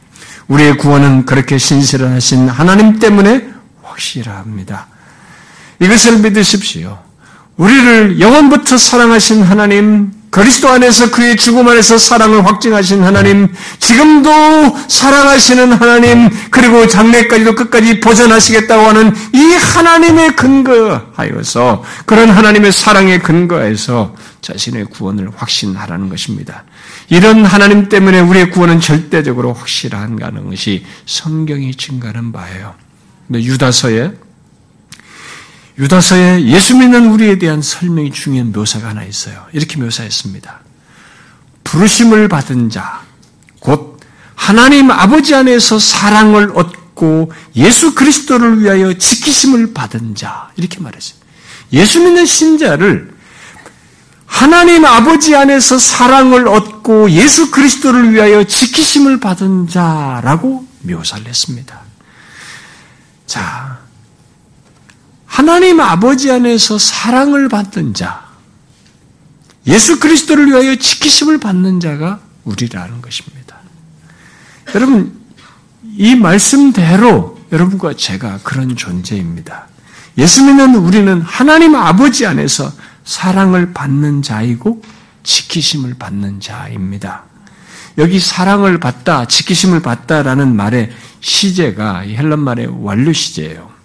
[0.47, 3.49] 우리의 구원은 그렇게 신실하신 하나님 때문에
[3.83, 4.87] 확실합니다.
[5.81, 6.97] 이것을 믿으십시오.
[7.57, 14.29] 우리를 영원부터 사랑하신 하나님, 그리스도 안에서 그의 죽음 안에서 사랑을 확증하신 하나님, 지금도
[14.87, 24.85] 사랑하시는 하나님, 그리고 장래까지도 끝까지 보존하시겠다고 하는 이 하나님의 근거하여서 그런 하나님의 사랑에 근거해서 자신의
[24.85, 26.65] 구원을 확신하라는 것입니다.
[27.09, 32.75] 이런 하나님 때문에 우리의 구원은 절대적으로 확실한가는 것이 성경이 증가하는 바예요.
[33.33, 34.11] 유다서에
[35.79, 39.45] 유다서에 예수 믿는 우리에 대한 설명이 중요한 묘사가 하나 있어요.
[39.53, 40.59] 이렇게 묘사했습니다.
[41.63, 43.01] 부르심을 받은 자,
[43.59, 43.99] 곧
[44.35, 51.19] 하나님 아버지 안에서 사랑을 얻고 예수 그리스도를 위하여 지키심을 받은 자, 이렇게 말했어요.
[51.73, 53.15] 예수 믿는 신자를
[54.25, 61.81] 하나님 아버지 안에서 사랑을 얻고 예수 그리스도를 위하여 지키심을 받은 자라고 묘사를 했습니다.
[63.25, 63.79] 자,
[65.37, 68.25] 하나님 아버지 안에서 사랑을 받는 자,
[69.67, 73.57] 예수 그리스도를 위하여 지키심을 받는 자가 우리라는 것입니다.
[74.73, 75.15] 여러분,
[75.95, 79.67] 이 말씀대로 여러분과 제가 그런 존재입니다.
[80.17, 82.73] 예수 믿는 우리는 하나님 아버지 안에서
[83.05, 84.81] 사랑을 받는 자이고
[85.21, 87.25] 지키심을 받는 자입니다.
[87.99, 93.76] 여기 사랑을 받다, 지키심을 받다라는 말의 시제가 헬란 말의 완료 시제예요.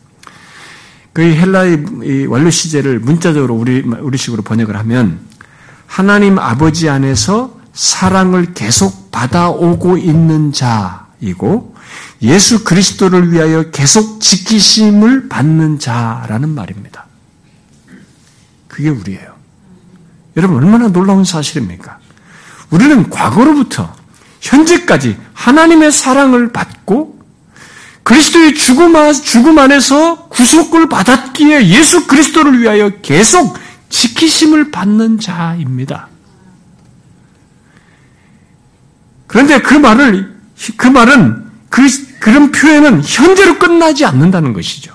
[1.13, 5.21] 그 헬라의 완료 시제를 문자적으로 우리 우리식으로 번역을 하면
[5.87, 11.75] 하나님 아버지 안에서 사랑을 계속 받아오고 있는 자이고
[12.23, 17.07] 예수 그리스도를 위하여 계속 지키심을 받는 자라는 말입니다.
[18.69, 19.35] 그게 우리예요.
[20.37, 21.99] 여러분 얼마나 놀라운 사실입니까?
[22.71, 23.95] 우리는 과거로부터
[24.41, 27.22] 현재까지 하나님의 사랑을 받고
[28.03, 33.57] 그리스도의 죽음, 죽음 안에서 구속을 받았기에 예수 그리스도를 위하여 계속
[33.89, 36.09] 지키심을 받는 자입니다.
[39.27, 40.35] 그런데 그 말을,
[40.77, 41.87] 그 말은, 그,
[42.19, 44.95] 그런 표현은 현재로 끝나지 않는다는 것이죠.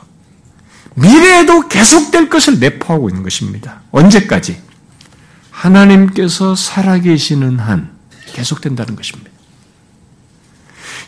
[0.96, 3.82] 미래에도 계속될 것을 내포하고 있는 것입니다.
[3.92, 4.62] 언제까지?
[5.52, 7.92] 하나님께서 살아계시는 한
[8.34, 9.27] 계속된다는 것입니다.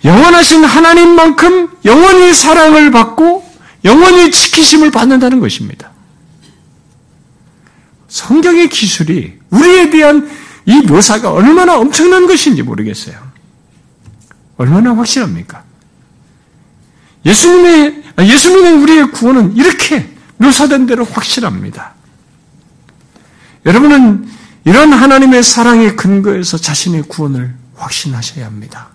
[0.03, 3.47] 영원하신 하나님만큼 영원히 사랑을 받고
[3.83, 5.91] 영원히 지키심을 받는다는 것입니다.
[8.07, 10.29] 성경의 기술이 우리에 대한
[10.65, 13.15] 이 묘사가 얼마나 엄청난 것인지 모르겠어요.
[14.57, 15.63] 얼마나 확실합니까?
[17.25, 21.93] 예수님의, 예수님의 우리의 구원은 이렇게 묘사된 대로 확실합니다.
[23.65, 24.27] 여러분은
[24.65, 28.89] 이런 하나님의 사랑의 근거에서 자신의 구원을 확신하셔야 합니다.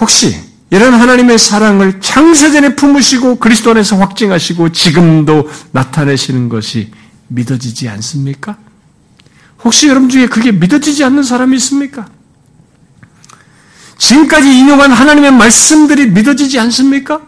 [0.00, 0.36] 혹시
[0.70, 6.90] 이런 하나님의 사랑을 창세전에 품으시고 그리스도 안에서 확증하시고 지금도 나타내시는 것이
[7.28, 8.58] 믿어지지 않습니까?
[9.64, 12.08] 혹시 여러분 중에 그게 믿어지지 않는 사람이 있습니까?
[13.98, 17.22] 지금까지 인용한 하나님의 말씀들이 믿어지지 않습니까?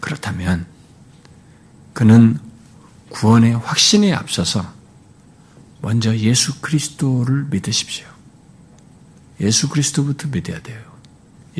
[0.00, 0.66] 그렇다면
[1.92, 2.38] 그는
[3.10, 4.72] 구원의 확신에 앞서서
[5.80, 8.06] 먼저 예수 그리스도를 믿으십시오.
[9.40, 10.89] 예수 그리스도부터 믿어야 돼요.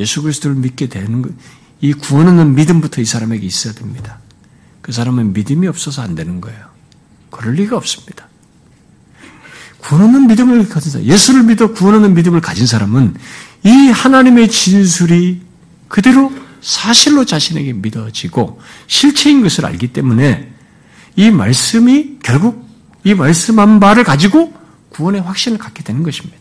[0.00, 1.32] 예수 그리스도를 믿게 되는 것,
[1.80, 4.18] 이 구원은 믿음부터 이 사람에게 있어야 됩니다.
[4.80, 6.66] 그 사람은 믿음이 없어서 안 되는 거예요.
[7.30, 8.26] 그럴 리가 없습니다.
[9.78, 13.14] 구원하는 믿음을 가진 사람, 예수를 믿어 구원하는 믿음을 가진 사람은
[13.64, 15.42] 이 하나님의 진술이
[15.88, 20.52] 그대로 사실로 자신에게 믿어지고 실체인 것을 알기 때문에
[21.16, 22.68] 이 말씀이 결국
[23.04, 24.52] 이 말씀한 바를 가지고
[24.90, 26.39] 구원의 확신을 갖게 되는 것입니다.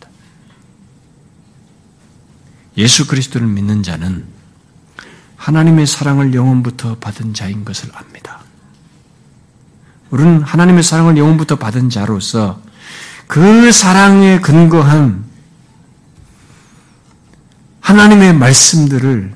[2.80, 4.26] 예수 그리스도를 믿는 자는
[5.36, 8.40] 하나님의 사랑을 영원부터 받은 자인 것을 압니다.
[10.10, 12.62] 우리는 하나님의 사랑을 영원부터 받은 자로서
[13.28, 15.26] 그 사랑에 근거한
[17.82, 19.36] 하나님의 말씀들을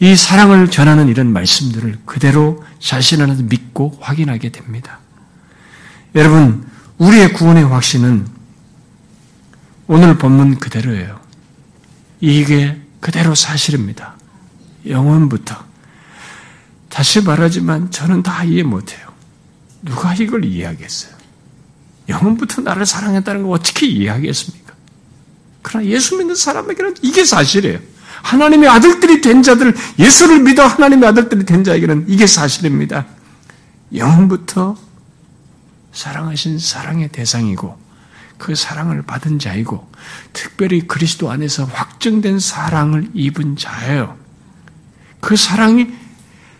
[0.00, 4.98] 이 사랑을 전하는 이런 말씀들을 그대로 자신 안에서 믿고 확인하게 됩니다.
[6.16, 6.66] 여러분,
[6.98, 8.26] 우리의 구원의 확신은
[9.86, 11.23] 오늘 본문 그대로예요.
[12.24, 14.14] 이게 그대로 사실입니다.
[14.86, 15.54] 영원부터.
[16.88, 19.06] 다시 말하지만 저는 다 이해 못해요.
[19.82, 21.12] 누가 이걸 이해하겠어요?
[22.08, 24.72] 영원부터 나를 사랑했다는 걸 어떻게 이해하겠습니까?
[25.60, 27.78] 그러나 예수 믿는 사람에게는 이게 사실이에요.
[28.22, 33.04] 하나님의 아들들이 된 자들, 예수를 믿어 하나님의 아들들이 된 자에게는 이게 사실입니다.
[33.94, 34.78] 영원부터
[35.92, 37.83] 사랑하신 사랑의 대상이고,
[38.44, 39.90] 그 사랑을 받은 자이고,
[40.34, 44.18] 특별히 그리스도 안에서 확정된 사랑을 입은 자예요.
[45.20, 45.88] 그 사랑이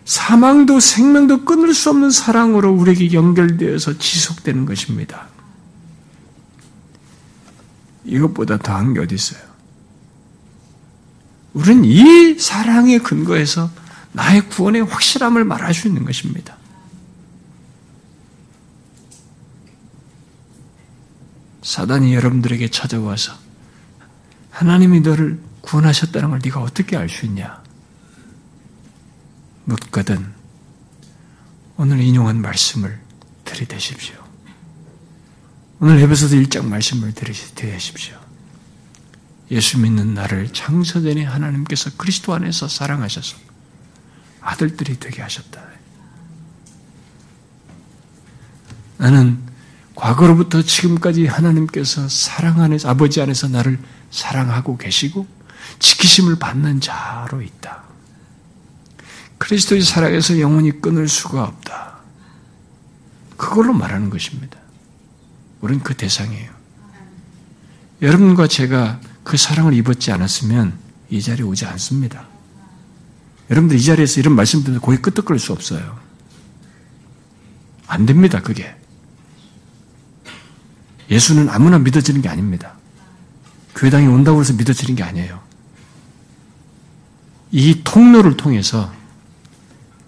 [0.06, 5.26] 사망도 생명도 끊을 수 없는 사랑으로 우리에게 연결되어서 지속되는 것입니다.
[8.06, 9.42] 이것보다 더한 게 어디 있어요?
[11.52, 13.70] 우리는 이 사랑의 근거에서
[14.12, 16.53] 나의 구원의 확실함을 말할 수 있는 것입니다.
[21.64, 23.32] 사단이 여러분들에게 찾아와서
[24.50, 27.64] 하나님이 너를 구원하셨다는 걸 네가 어떻게 알 수 있냐?
[29.64, 30.32] 묻거든
[31.78, 33.00] 오늘 인용한 말씀을
[33.46, 34.22] 들이대십시오.
[35.80, 38.20] 오늘 에베소서 1장 말씀을 들이대십시오.
[39.50, 43.38] 예수 믿는 나를 창세전에 하나님께서 그리스도 안에서 사랑하셔서
[44.42, 45.64] 아들들이 되게 하셨다.
[48.98, 49.53] 나는
[50.04, 53.78] 과거로부터 지금까지 하나님께서 사랑 안에서 아버지 안에서 나를
[54.10, 55.26] 사랑하고 계시고
[55.78, 57.84] 지키심을 받는 자로 있다.
[59.38, 62.00] 그리스도의 사랑에서 영원히 끊을 수가 없다.
[63.38, 64.58] 그걸로 말하는 것입니다.
[65.62, 66.50] 우리는 그 대상이에요.
[68.02, 70.78] 여러분과 제가 그 사랑을 입었지 않았으면
[71.08, 72.26] 이 자리에 오지 않습니다.
[73.48, 75.98] 여러분들 이 자리에서 이런 말씀 들으면 고개 끄덕거릴 수 없어요.
[77.86, 78.83] 안 됩니다, 그게.
[81.10, 82.74] 예수는 아무나 믿어지는 게 아닙니다.
[83.74, 85.40] 교회당에 온다고 해서 믿어지는 게 아니에요.
[87.50, 88.92] 이 통로를 통해서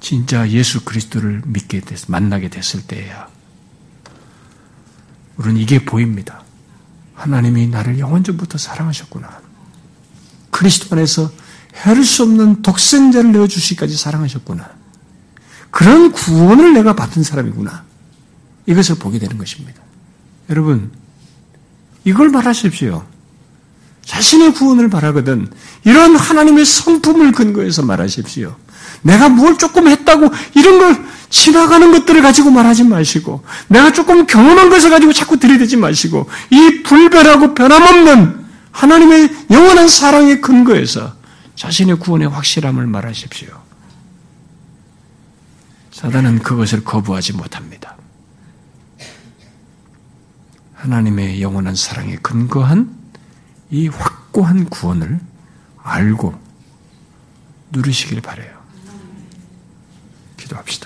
[0.01, 3.29] 진짜 예수 그리스도를 믿게 됐, 만나게 됐을 때야
[5.37, 6.43] 우리는 이게 보입니다.
[7.15, 9.41] 하나님이 나를 영원전부터 사랑하셨구나.
[10.51, 11.31] 그리스도 안에서
[11.75, 14.71] 헤아릴 수 없는 독생자를 내어주시기까지 사랑하셨구나.
[15.71, 17.85] 그런 구원을 내가 받은 사람이구나.
[18.67, 19.86] 이것을 보게 되는 것입니다.
[20.51, 20.91] 여러분,
[22.05, 23.05] 이걸 말하십시오.
[24.05, 25.51] 자신의 구원을 바라거든
[25.85, 28.55] 이런 하나님의 성품을 근거해서 말하십시오.
[29.03, 34.91] 내가 뭘 조금 했다고 이런 걸 지나가는 것들을 가지고 말하지 마시고 내가 조금 경험한 것을
[34.91, 41.15] 가지고 자꾸 들이대지 마시고 이 불변하고 변함없는 하나님의 영원한 사랑의 근거에서
[41.57, 43.49] 자신의 구원의 확실함을 말하십시오.
[45.91, 47.96] 사단은 그것을 거부하지 못합니다.
[50.77, 52.95] 하나님의 영원한 사랑에 근거한
[53.70, 55.20] 이 확고한 구원을
[55.83, 56.39] 알고
[57.72, 58.57] 누리시길 바래요.
[60.37, 60.86] 기도합시다.